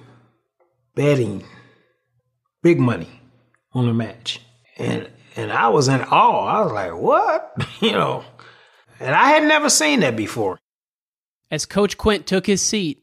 betting 0.95 1.45
big 2.63 2.79
money 2.79 3.21
on 3.73 3.87
the 3.87 3.95
match. 3.95 4.41
And 4.77 5.09
and 5.39 5.53
I 5.53 5.69
was 5.69 5.87
in 5.87 6.01
awe. 6.01 6.47
I 6.47 6.61
was 6.63 6.73
like, 6.73 6.95
what? 6.95 7.69
you 7.81 7.93
know. 7.93 8.25
And 8.99 9.15
I 9.15 9.29
had 9.31 9.45
never 9.45 9.71
seen 9.71 10.01
that 10.01 10.17
before. 10.17 10.59
As 11.51 11.65
Coach 11.65 11.97
Quint 11.97 12.27
took 12.27 12.47
his 12.47 12.61
seat, 12.61 13.03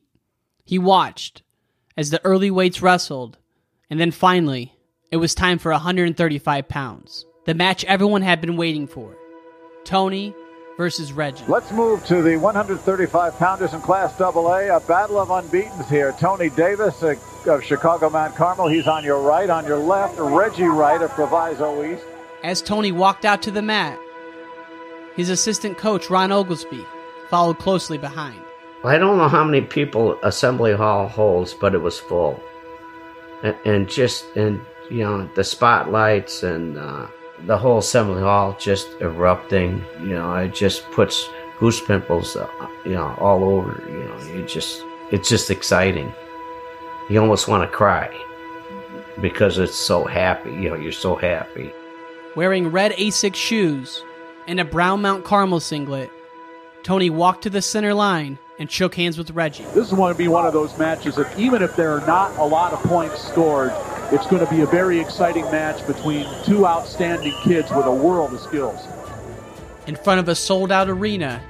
he 0.65 0.78
watched 0.78 1.41
as 1.95 2.10
the 2.10 2.24
early 2.26 2.52
weights 2.52 2.82
wrestled, 2.82 3.38
and 3.89 4.00
then 4.00 4.12
finally, 4.12 4.74
it 5.12 5.17
was 5.17 5.34
time 5.34 5.58
for 5.58 5.71
135 5.71 6.67
pounds. 6.67 7.26
The 7.45 7.54
match 7.54 7.86
everyone 7.86 8.21
had 8.21 8.41
been 8.41 8.58
waiting 8.58 8.86
for 8.86 9.15
Tony 9.86 10.36
versus 10.76 11.13
Reggie. 11.13 11.45
Let's 11.48 11.71
move 11.71 12.06
to 12.08 12.21
the 12.21 12.36
135 12.36 13.38
pounders 13.38 13.74
in 13.74 13.80
Class 13.80 14.19
AA. 14.19 14.76
A 14.76 14.82
battle 14.82 15.19
of 15.19 15.32
unbeatens 15.32 15.89
here. 15.89 16.13
Tony 16.19 16.50
Davis 16.50 17.02
of 17.02 17.63
Chicago 17.63 18.10
Mount 18.10 18.36
Carmel. 18.36 18.67
He's 18.67 18.88
on 18.88 19.06
your 19.06 19.21
right. 19.21 19.50
On 19.50 19.65
your 19.65 19.78
left, 19.78 20.19
Reggie 20.19 20.63
Wright 20.63 21.02
of 21.02 21.12
Proviso 21.12 21.82
East. 21.86 22.04
As 22.45 22.62
Tony 22.62 22.91
walked 22.91 23.25
out 23.25 23.41
to 23.41 23.49
the 23.49 23.63
mat, 23.63 23.99
his 25.15 25.31
assistant 25.31 25.79
coach, 25.79 26.12
Ron 26.12 26.31
Oglesby, 26.31 26.86
followed 27.27 27.58
closely 27.58 27.97
behind. 27.97 28.39
I 28.84 28.99
don't 28.99 29.17
know 29.17 29.27
how 29.27 29.43
many 29.43 29.62
people 29.62 30.19
Assembly 30.21 30.75
Hall 30.75 31.08
holds, 31.08 31.55
but 31.55 31.73
it 31.73 31.79
was 31.79 31.99
full, 31.99 32.39
and, 33.41 33.55
and 33.65 33.89
just 33.89 34.25
and 34.36 34.62
you 34.91 34.99
know 34.99 35.27
the 35.34 35.43
spotlights 35.43 36.43
and 36.43 36.77
uh, 36.77 37.08
the 37.47 37.58
whole 37.58 37.79
Assembly 37.79 38.21
Hall 38.21 38.55
just 38.60 38.89
erupting. 39.01 39.84
You 40.01 40.10
know, 40.10 40.36
it 40.36 40.53
just 40.53 40.84
puts 40.91 41.27
goose 41.60 41.81
pimples, 41.81 42.36
uh, 42.36 42.47
you 42.86 42.91
know, 42.91 43.15
all 43.17 43.43
over. 43.43 43.84
You 43.89 44.03
know, 44.03 44.36
you 44.36 44.45
just 44.45 44.84
it's 45.10 45.27
just 45.27 45.49
exciting. 45.49 46.13
You 47.10 47.21
almost 47.21 47.47
want 47.47 47.67
to 47.67 47.75
cry 47.75 48.15
because 49.19 49.58
it's 49.58 49.73
so 49.73 50.03
happy. 50.03 50.51
You 50.51 50.69
know, 50.69 50.75
you're 50.75 50.91
so 50.91 51.15
happy. 51.15 51.73
Wearing 52.36 52.67
red 52.67 52.91
Asics 52.93 53.36
shoes 53.36 54.04
and 54.45 54.60
a 54.60 54.65
brown 54.65 55.02
Mount 55.02 55.24
Carmel 55.24 55.62
singlet, 55.62 56.12
Tony 56.84 57.10
walked 57.10 57.43
to 57.43 57.50
the 57.50 57.62
center 57.62 57.93
line 57.93 58.38
and 58.60 58.69
shook 58.69 58.93
hands 58.93 59.17
with 59.17 59.32
Reggie. 59.32 59.63
This 59.74 59.88
is 59.88 59.93
going 59.93 60.13
to 60.13 60.17
be 60.17 60.28
one 60.28 60.45
of 60.45 60.52
those 60.52 60.78
matches 60.78 61.15
that 61.15 61.39
even 61.39 61.63
if 61.63 61.78
there 61.78 61.91
are 61.91 62.06
not 62.06 62.38
a 62.38 62.43
lot 62.43 62.74
of 62.74 62.84
points 62.84 63.26
scored, 63.26 63.71
it's 64.12 64.28
going 64.28 64.45
to 64.45 64.52
be 64.54 64.62
a 64.62 64.65
very 64.65 65.00
exciting 65.00 65.45
match 65.45 65.88
between 65.88 66.28
two 66.43 66.67
outstanding 66.67 67.34
kids 67.43 67.71
with 67.71 67.86
a 67.86 67.95
world 67.95 68.34
of 68.34 68.41
skills. 68.41 68.86
In 69.88 69.95
front 69.95 70.19
of 70.19 70.28
a 70.28 70.36
sold 70.36 70.74
out 70.74 70.89
arena, 70.89 71.41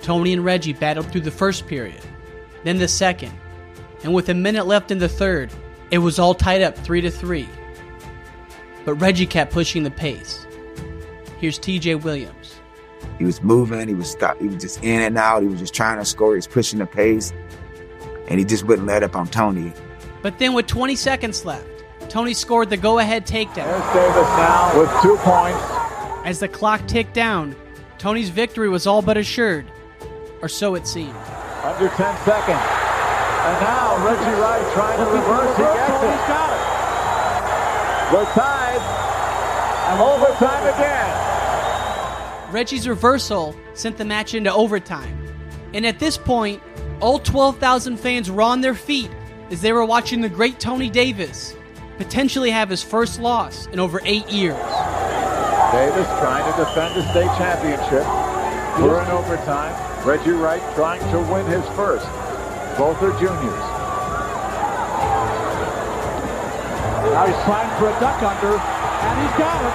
Tony 0.00 0.32
and 0.32 0.44
Reggie 0.44 0.74
battled 0.74 1.10
through 1.10 1.22
the 1.22 1.30
first 1.32 1.66
period, 1.66 2.00
then 2.62 2.78
the 2.78 2.86
second, 2.86 3.32
and 4.04 4.14
with 4.14 4.28
a 4.28 4.34
minute 4.34 4.68
left 4.68 4.92
in 4.92 4.98
the 4.98 5.08
third, 5.08 5.50
it 5.90 5.98
was 5.98 6.20
all 6.20 6.34
tied 6.34 6.62
up 6.62 6.78
3 6.78 7.00
to 7.00 7.10
3. 7.10 7.48
But 8.84 8.94
Reggie 8.94 9.26
kept 9.26 9.52
pushing 9.52 9.82
the 9.82 9.90
pace. 9.90 10.46
Here's 11.38 11.58
TJ 11.58 12.02
Williams. 12.02 12.56
He 13.18 13.24
was 13.24 13.42
moving. 13.42 13.88
He 13.88 13.94
was 13.94 14.10
stop. 14.10 14.38
He 14.38 14.48
was 14.48 14.56
just 14.56 14.82
in 14.82 15.00
and 15.00 15.16
out. 15.16 15.42
He 15.42 15.48
was 15.48 15.60
just 15.60 15.74
trying 15.74 15.98
to 15.98 16.04
score. 16.04 16.32
He 16.32 16.36
was 16.36 16.46
pushing 16.46 16.78
the 16.78 16.86
pace, 16.86 17.32
and 18.28 18.38
he 18.38 18.44
just 18.44 18.64
wouldn't 18.64 18.86
let 18.86 19.02
up 19.02 19.16
on 19.16 19.26
Tony. 19.26 19.72
But 20.22 20.38
then, 20.38 20.52
with 20.52 20.66
20 20.66 20.96
seconds 20.96 21.44
left, 21.44 21.66
Tony 22.08 22.34
scored 22.34 22.70
the 22.70 22.76
go 22.76 22.98
ahead 22.98 23.26
takedown. 23.26 23.64
There's 23.66 23.94
Davis 23.94 24.28
now 24.36 24.78
with 24.78 24.90
two 25.02 25.16
points. 25.18 25.58
As 26.26 26.40
the 26.40 26.48
clock 26.48 26.86
ticked 26.86 27.14
down, 27.14 27.56
Tony's 27.98 28.28
victory 28.28 28.68
was 28.68 28.86
all 28.86 29.00
but 29.00 29.16
assured, 29.16 29.66
or 30.42 30.48
so 30.48 30.74
it 30.74 30.86
seemed. 30.86 31.14
Under 31.62 31.88
10 31.88 31.96
seconds. 32.24 32.60
And 33.40 33.60
now 33.60 33.96
Reggie 34.04 34.40
Wright 34.40 34.72
trying 34.74 34.98
to 34.98 35.04
reverse. 35.04 35.56
He 35.56 35.62
gets 35.62 36.04
it. 36.04 36.10
He's 36.10 36.28
got 36.28 36.52
it. 36.52 36.59
We're 38.12 38.24
tied. 38.32 38.80
And 39.90 40.00
overtime 40.00 40.66
again. 40.74 42.52
Reggie's 42.52 42.88
reversal 42.88 43.54
sent 43.74 43.98
the 43.98 44.04
match 44.04 44.34
into 44.34 44.52
overtime. 44.52 45.16
And 45.74 45.86
at 45.86 46.00
this 46.00 46.18
point, 46.18 46.60
all 47.00 47.20
12,000 47.20 47.96
fans 47.98 48.30
were 48.30 48.42
on 48.42 48.60
their 48.60 48.74
feet 48.74 49.10
as 49.50 49.60
they 49.60 49.72
were 49.72 49.84
watching 49.84 50.20
the 50.20 50.28
great 50.28 50.58
Tony 50.58 50.90
Davis 50.90 51.54
potentially 51.98 52.50
have 52.50 52.68
his 52.68 52.82
first 52.82 53.20
loss 53.20 53.66
in 53.66 53.78
over 53.78 54.00
eight 54.04 54.28
years. 54.28 54.56
Davis 55.70 56.08
trying 56.18 56.50
to 56.50 56.58
defend 56.58 56.96
the 56.96 57.08
state 57.10 57.30
championship. 57.38 58.04
We're 58.80 59.02
in 59.02 59.10
overtime. 59.10 59.76
Reggie 60.04 60.30
Wright 60.30 60.62
trying 60.74 61.00
to 61.12 61.20
win 61.32 61.46
his 61.46 61.64
first. 61.76 62.06
Both 62.76 63.02
are 63.02 63.12
juniors. 63.20 63.69
Now 67.10 67.26
he's 67.26 67.42
trying 67.42 67.66
for 67.74 67.90
a 67.90 67.96
duck 67.98 68.22
under, 68.22 68.54
and 68.54 69.14
he's 69.18 69.34
got 69.34 69.58
it. 69.66 69.74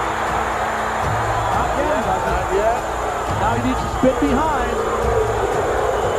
Not 1.52 1.68
yet. 1.76 2.02
Not 2.08 2.48
yet. 2.56 2.80
Now 3.36 3.50
he 3.52 3.60
needs 3.68 3.76
to 3.76 3.90
spit 4.00 4.16
behind. 4.24 4.72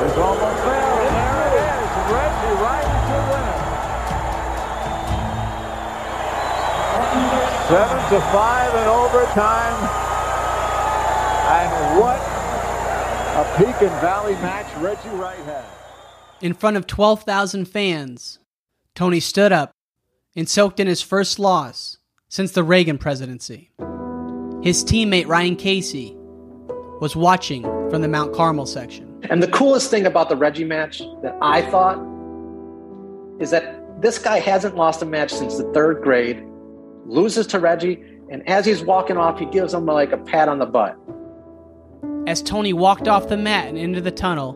It's 0.05 0.17
almost 0.17 0.61
there, 0.61 0.93
and 1.01 1.13
there 1.17 1.41
it 1.49 1.57
is. 1.57 1.89
Reggie 2.13 2.53
Wright 2.61 2.85
is 2.85 3.05
your 3.09 3.23
winner. 3.33 3.57
Seven 7.65 7.97
to 8.13 8.19
five 8.29 8.71
in 8.77 8.87
overtime. 8.87 9.77
And 11.49 11.69
what 11.99 12.21
a 13.37 13.43
Pekin 13.57 13.89
Valley 14.01 14.33
match 14.35 14.67
Reggie 14.77 15.09
Wright 15.17 15.39
had. 15.39 15.65
In 16.41 16.53
front 16.53 16.77
of 16.77 16.85
12,000 16.85 17.65
fans, 17.65 18.37
Tony 18.93 19.19
stood 19.19 19.51
up 19.51 19.71
and 20.37 20.47
soaked 20.47 20.79
in 20.79 20.85
his 20.85 21.01
first 21.01 21.39
loss 21.39 21.97
since 22.29 22.51
the 22.51 22.63
Reagan 22.63 22.99
presidency. 22.99 23.71
His 24.61 24.85
teammate 24.85 25.27
Ryan 25.27 25.55
Casey 25.55 26.15
was 27.01 27.15
watching 27.15 27.63
from 27.89 28.03
the 28.03 28.07
Mount 28.07 28.33
Carmel 28.33 28.67
section. 28.67 29.19
And 29.29 29.41
the 29.41 29.47
coolest 29.47 29.89
thing 29.89 30.05
about 30.05 30.29
the 30.29 30.35
Reggie 30.35 30.63
match 30.63 30.99
that 31.23 31.35
I 31.41 31.63
thought 31.63 31.97
is 33.39 33.49
that 33.49 34.01
this 34.01 34.19
guy 34.19 34.39
hasn't 34.39 34.75
lost 34.75 35.01
a 35.01 35.05
match 35.05 35.31
since 35.31 35.57
the 35.57 35.71
third 35.73 36.03
grade, 36.03 36.43
loses 37.05 37.47
to 37.47 37.59
Reggie, 37.59 38.03
and 38.29 38.47
as 38.47 38.65
he's 38.65 38.83
walking 38.83 39.17
off, 39.17 39.39
he 39.39 39.45
gives 39.45 39.73
him 39.73 39.85
like 39.85 40.11
a 40.11 40.17
pat 40.17 40.49
on 40.49 40.59
the 40.59 40.65
butt. 40.67 40.97
As 42.27 42.43
Tony 42.43 42.73
walked 42.73 43.07
off 43.07 43.29
the 43.29 43.37
mat 43.37 43.69
and 43.69 43.77
into 43.77 44.01
the 44.01 44.11
tunnel, 44.11 44.55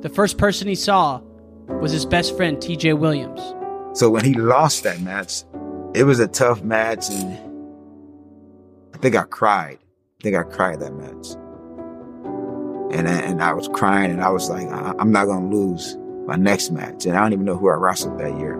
the 0.00 0.08
first 0.08 0.36
person 0.36 0.66
he 0.66 0.74
saw 0.74 1.20
was 1.68 1.92
his 1.92 2.06
best 2.06 2.36
friend, 2.36 2.56
TJ 2.56 2.98
Williams. 2.98 3.40
So 3.94 4.08
when 4.08 4.24
he 4.24 4.34
lost 4.34 4.84
that 4.84 5.00
match, 5.00 5.44
it 5.94 6.04
was 6.04 6.18
a 6.18 6.28
tough 6.28 6.62
match, 6.62 7.10
and 7.10 7.38
I 8.94 8.98
think 8.98 9.14
I 9.14 9.24
cried. 9.24 9.78
I 10.20 10.22
think 10.22 10.36
I 10.36 10.42
cried 10.44 10.80
that 10.80 10.94
match, 10.94 11.32
and 12.96 13.08
I, 13.08 13.12
and 13.12 13.42
I 13.42 13.52
was 13.52 13.68
crying, 13.68 14.10
and 14.10 14.22
I 14.22 14.30
was 14.30 14.48
like, 14.48 14.66
I, 14.68 14.94
I'm 14.98 15.12
not 15.12 15.26
gonna 15.26 15.48
lose 15.48 15.96
my 16.26 16.36
next 16.36 16.70
match, 16.70 17.04
and 17.04 17.16
I 17.16 17.20
don't 17.20 17.34
even 17.34 17.44
know 17.44 17.56
who 17.56 17.68
I 17.68 17.74
wrestled 17.74 18.18
that 18.18 18.38
year, 18.38 18.56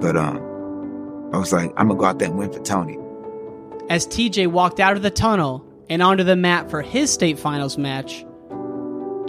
but 0.00 0.16
um, 0.16 0.38
I 1.32 1.38
was 1.38 1.52
like, 1.52 1.72
I'm 1.76 1.86
gonna 1.88 2.00
go 2.00 2.06
out 2.06 2.18
there 2.18 2.28
and 2.28 2.38
win 2.38 2.52
for 2.52 2.60
Tony. 2.60 2.98
As 3.88 4.06
TJ 4.08 4.48
walked 4.48 4.80
out 4.80 4.96
of 4.96 5.02
the 5.02 5.10
tunnel 5.10 5.64
and 5.88 6.02
onto 6.02 6.24
the 6.24 6.34
mat 6.34 6.70
for 6.70 6.82
his 6.82 7.12
state 7.12 7.38
finals 7.38 7.78
match, 7.78 8.26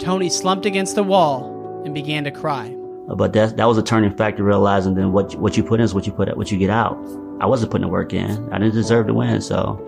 Tony 0.00 0.28
slumped 0.28 0.66
against 0.66 0.96
the 0.96 1.04
wall 1.04 1.82
and 1.84 1.94
began 1.94 2.24
to 2.24 2.32
cry. 2.32 2.74
But 3.16 3.32
that 3.32 3.56
that 3.56 3.64
was 3.64 3.78
a 3.78 3.82
turning 3.82 4.14
factor, 4.16 4.42
realizing 4.42 4.94
then 4.94 5.12
what 5.12 5.34
what 5.36 5.56
you 5.56 5.64
put 5.64 5.80
in 5.80 5.84
is 5.84 5.94
what 5.94 6.06
you 6.06 6.12
put 6.12 6.36
what 6.36 6.52
you 6.52 6.58
get 6.58 6.70
out. 6.70 6.96
I 7.40 7.46
wasn't 7.46 7.70
putting 7.70 7.86
the 7.86 7.92
work 7.92 8.12
in. 8.12 8.52
I 8.52 8.58
didn't 8.58 8.74
deserve 8.74 9.06
to 9.06 9.14
win, 9.14 9.40
so 9.40 9.80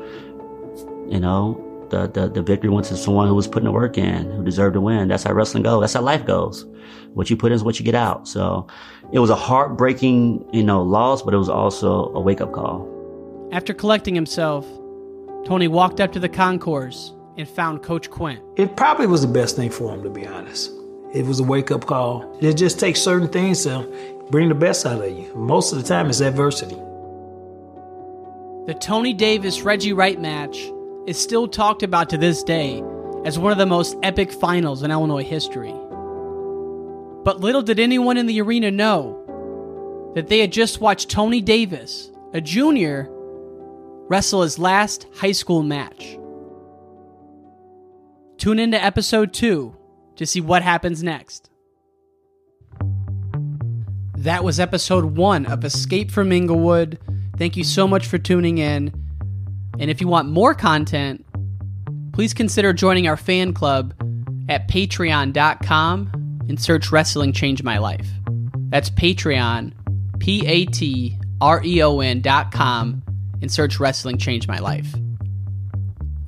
you 1.09 1.20
know 1.20 1.66
the 1.90 2.06
the, 2.06 2.28
the 2.28 2.42
victory 2.42 2.70
went 2.70 2.87
to 2.87 2.96
someone 2.96 3.28
who 3.28 3.35
was 3.35 3.46
putting 3.46 3.66
the 3.66 3.72
work 3.72 3.98
in, 3.98 4.30
who 4.30 4.42
deserved 4.42 4.74
to 4.74 4.80
win. 4.80 5.09
That's 5.09 5.24
how 5.24 5.35
wrestling 5.35 5.64
goes. 5.64 5.83
That's 5.83 5.92
how 5.92 6.00
life 6.00 6.24
goes. 6.24 6.64
What 7.12 7.28
you 7.28 7.37
put 7.37 7.52
in 7.52 7.56
is 7.56 7.62
what 7.62 7.78
you 7.78 7.85
get 7.85 7.94
out. 7.94 8.26
So 8.26 8.66
it 9.12 9.18
was 9.18 9.30
a 9.30 9.37
heartbreaking, 9.37 10.48
you 10.52 10.62
know, 10.62 10.83
loss, 10.83 11.22
but 11.22 11.35
it 11.35 11.38
was 11.38 11.48
also 11.48 12.06
a 12.14 12.20
wake 12.20 12.40
up 12.40 12.52
call. 12.52 12.88
After 13.52 13.74
collecting 13.74 14.14
himself, 14.14 14.64
Tony 15.44 15.68
walked 15.68 16.00
up 16.00 16.12
to 16.12 16.20
the 16.20 16.28
concourse 16.28 17.12
and 17.37 17.48
found 17.48 17.83
Coach 17.83 18.09
Quint. 18.11 18.40
It 18.56 18.76
probably 18.76 19.06
was 19.06 19.22
the 19.22 19.28
best 19.28 19.56
thing 19.56 19.70
for 19.70 19.92
him, 19.92 20.02
to 20.04 20.11
be 20.11 20.26
honest. 20.26 20.70
It 21.12 21.27
was 21.27 21.40
a 21.40 21.44
wake 21.44 21.73
up 21.73 21.87
call. 21.87 22.38
It 22.40 22.55
just 22.55 22.79
takes 22.79 23.01
certain 23.01 23.29
things 23.29 23.64
to 23.64 24.27
bring 24.31 24.49
the 24.49 24.55
best 24.55 24.87
out 24.87 25.05
of 25.05 25.11
you. 25.11 25.35
Most 25.35 25.73
of 25.73 25.83
the 25.83 25.85
time, 25.87 26.09
it's 26.09 26.20
adversity. 26.20 26.77
The 28.66 28.77
Tony 28.79 29.12
Davis 29.12 29.62
Reggie 29.62 29.92
Wright 29.92 30.20
match 30.20 30.57
is 31.09 31.20
still 31.20 31.49
talked 31.49 31.83
about 31.83 32.11
to 32.11 32.18
this 32.18 32.44
day 32.44 32.81
as 33.25 33.38
one 33.38 33.51
of 33.51 33.59
the 33.59 33.66
most 33.66 33.96
epic 34.05 34.31
finals 34.31 34.85
in 34.85 34.92
Illinois 34.92 35.25
history. 35.25 35.75
But 37.25 37.40
little 37.40 37.62
did 37.62 37.81
anyone 37.81 38.16
in 38.16 38.27
the 38.27 38.40
arena 38.40 38.70
know 38.70 40.12
that 40.14 40.29
they 40.29 40.38
had 40.38 40.53
just 40.53 40.81
watched 40.81 41.11
Tony 41.11 41.40
Davis, 41.40 42.11
a 42.33 42.40
junior, 42.40 43.09
wrestle 43.11 44.42
his 44.42 44.61
last 44.61 45.07
high 45.16 45.33
school 45.33 45.64
match. 45.64 46.16
Tune 48.38 48.61
into 48.61 48.83
episode 48.83 49.33
2 49.33 49.77
to 50.20 50.26
see 50.26 50.42
what 50.42 50.61
happens 50.61 51.02
next. 51.02 51.48
That 54.18 54.44
was 54.44 54.61
episode 54.61 55.16
1 55.16 55.46
of 55.46 55.64
Escape 55.64 56.11
from 56.11 56.30
Englewood. 56.30 56.98
Thank 57.38 57.56
you 57.56 57.64
so 57.64 57.88
much 57.88 58.06
for 58.06 58.18
tuning 58.18 58.59
in. 58.59 58.92
And 59.78 59.90
if 59.90 59.98
you 59.98 60.09
want 60.09 60.28
more 60.28 60.54
content, 60.54 61.24
please 62.12 62.35
consider 62.35 62.74
joining 62.74 63.09
our 63.09 63.16
fan 63.16 63.54
club 63.54 63.94
at 64.46 64.68
patreon.com 64.68 66.11
and 66.50 66.61
search 66.61 66.92
Wrestling 66.92 67.33
Change 67.33 67.62
My 67.62 67.78
Life. 67.78 68.06
That's 68.68 68.90
Patreon, 68.90 69.72
P 70.18 70.46
A 70.46 70.66
T 70.66 71.18
R 71.40 71.62
E 71.64 71.83
O 71.83 72.00
N 72.00 72.20
dot 72.20 72.52
com, 72.52 73.02
and 73.40 73.50
search 73.50 73.80
Wrestling 73.80 74.18
Change 74.18 74.46
My 74.46 74.59
Life. 74.59 74.94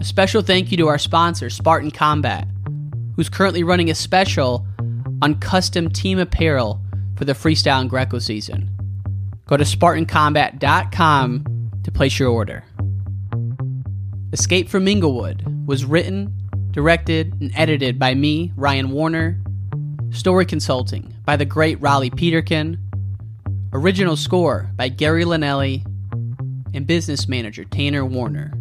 A 0.01 0.05
special 0.05 0.41
thank 0.41 0.71
you 0.71 0.79
to 0.79 0.89
our 0.89 0.97
sponsor, 0.97 1.51
Spartan 1.51 1.91
Combat, 1.91 2.49
who's 3.17 3.29
currently 3.29 3.63
running 3.63 3.91
a 3.91 3.95
special 3.95 4.67
on 5.21 5.39
custom 5.39 5.89
team 5.89 6.19
apparel 6.19 6.81
for 7.17 7.25
the 7.25 7.33
freestyle 7.33 7.81
and 7.81 7.91
Greco 7.91 8.19
season. 8.19 8.71
Go 9.47 9.57
to 9.57 9.65
SpartanCombat.com 9.65 11.71
to 11.85 11.93
place 11.93 12.19
your 12.19 12.31
order. 12.31 12.65
Escape 14.33 14.69
from 14.69 14.89
Englewood 14.89 15.45
was 15.67 15.85
written, 15.85 16.33
directed, 16.71 17.35
and 17.41 17.53
edited 17.55 17.99
by 17.99 18.15
me, 18.15 18.53
Ryan 18.57 18.91
Warner. 18.91 19.39
Story 20.11 20.47
consulting 20.47 21.15
by 21.25 21.37
the 21.37 21.45
great 21.45 21.81
Raleigh 21.81 22.11
Peterkin. 22.11 22.79
Original 23.73 24.17
score 24.17 24.71
by 24.75 24.89
Gary 24.89 25.25
Linelli 25.25 25.85
And 26.75 26.87
business 26.87 27.29
manager 27.29 27.65
Tanner 27.65 28.05
Warner. 28.05 28.53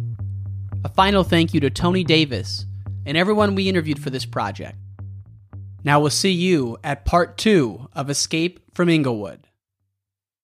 A 0.84 0.88
final 0.90 1.24
thank 1.24 1.54
you 1.54 1.60
to 1.60 1.70
Tony 1.70 2.04
Davis 2.04 2.66
and 3.06 3.16
everyone 3.16 3.54
we 3.54 3.68
interviewed 3.68 4.02
for 4.02 4.10
this 4.10 4.24
project. 4.24 4.76
Now 5.84 6.00
we'll 6.00 6.10
see 6.10 6.30
you 6.30 6.78
at 6.84 7.04
part 7.04 7.36
two 7.36 7.88
of 7.92 8.08
Escape 8.08 8.60
from 8.74 8.88
Englewood. 8.88 9.46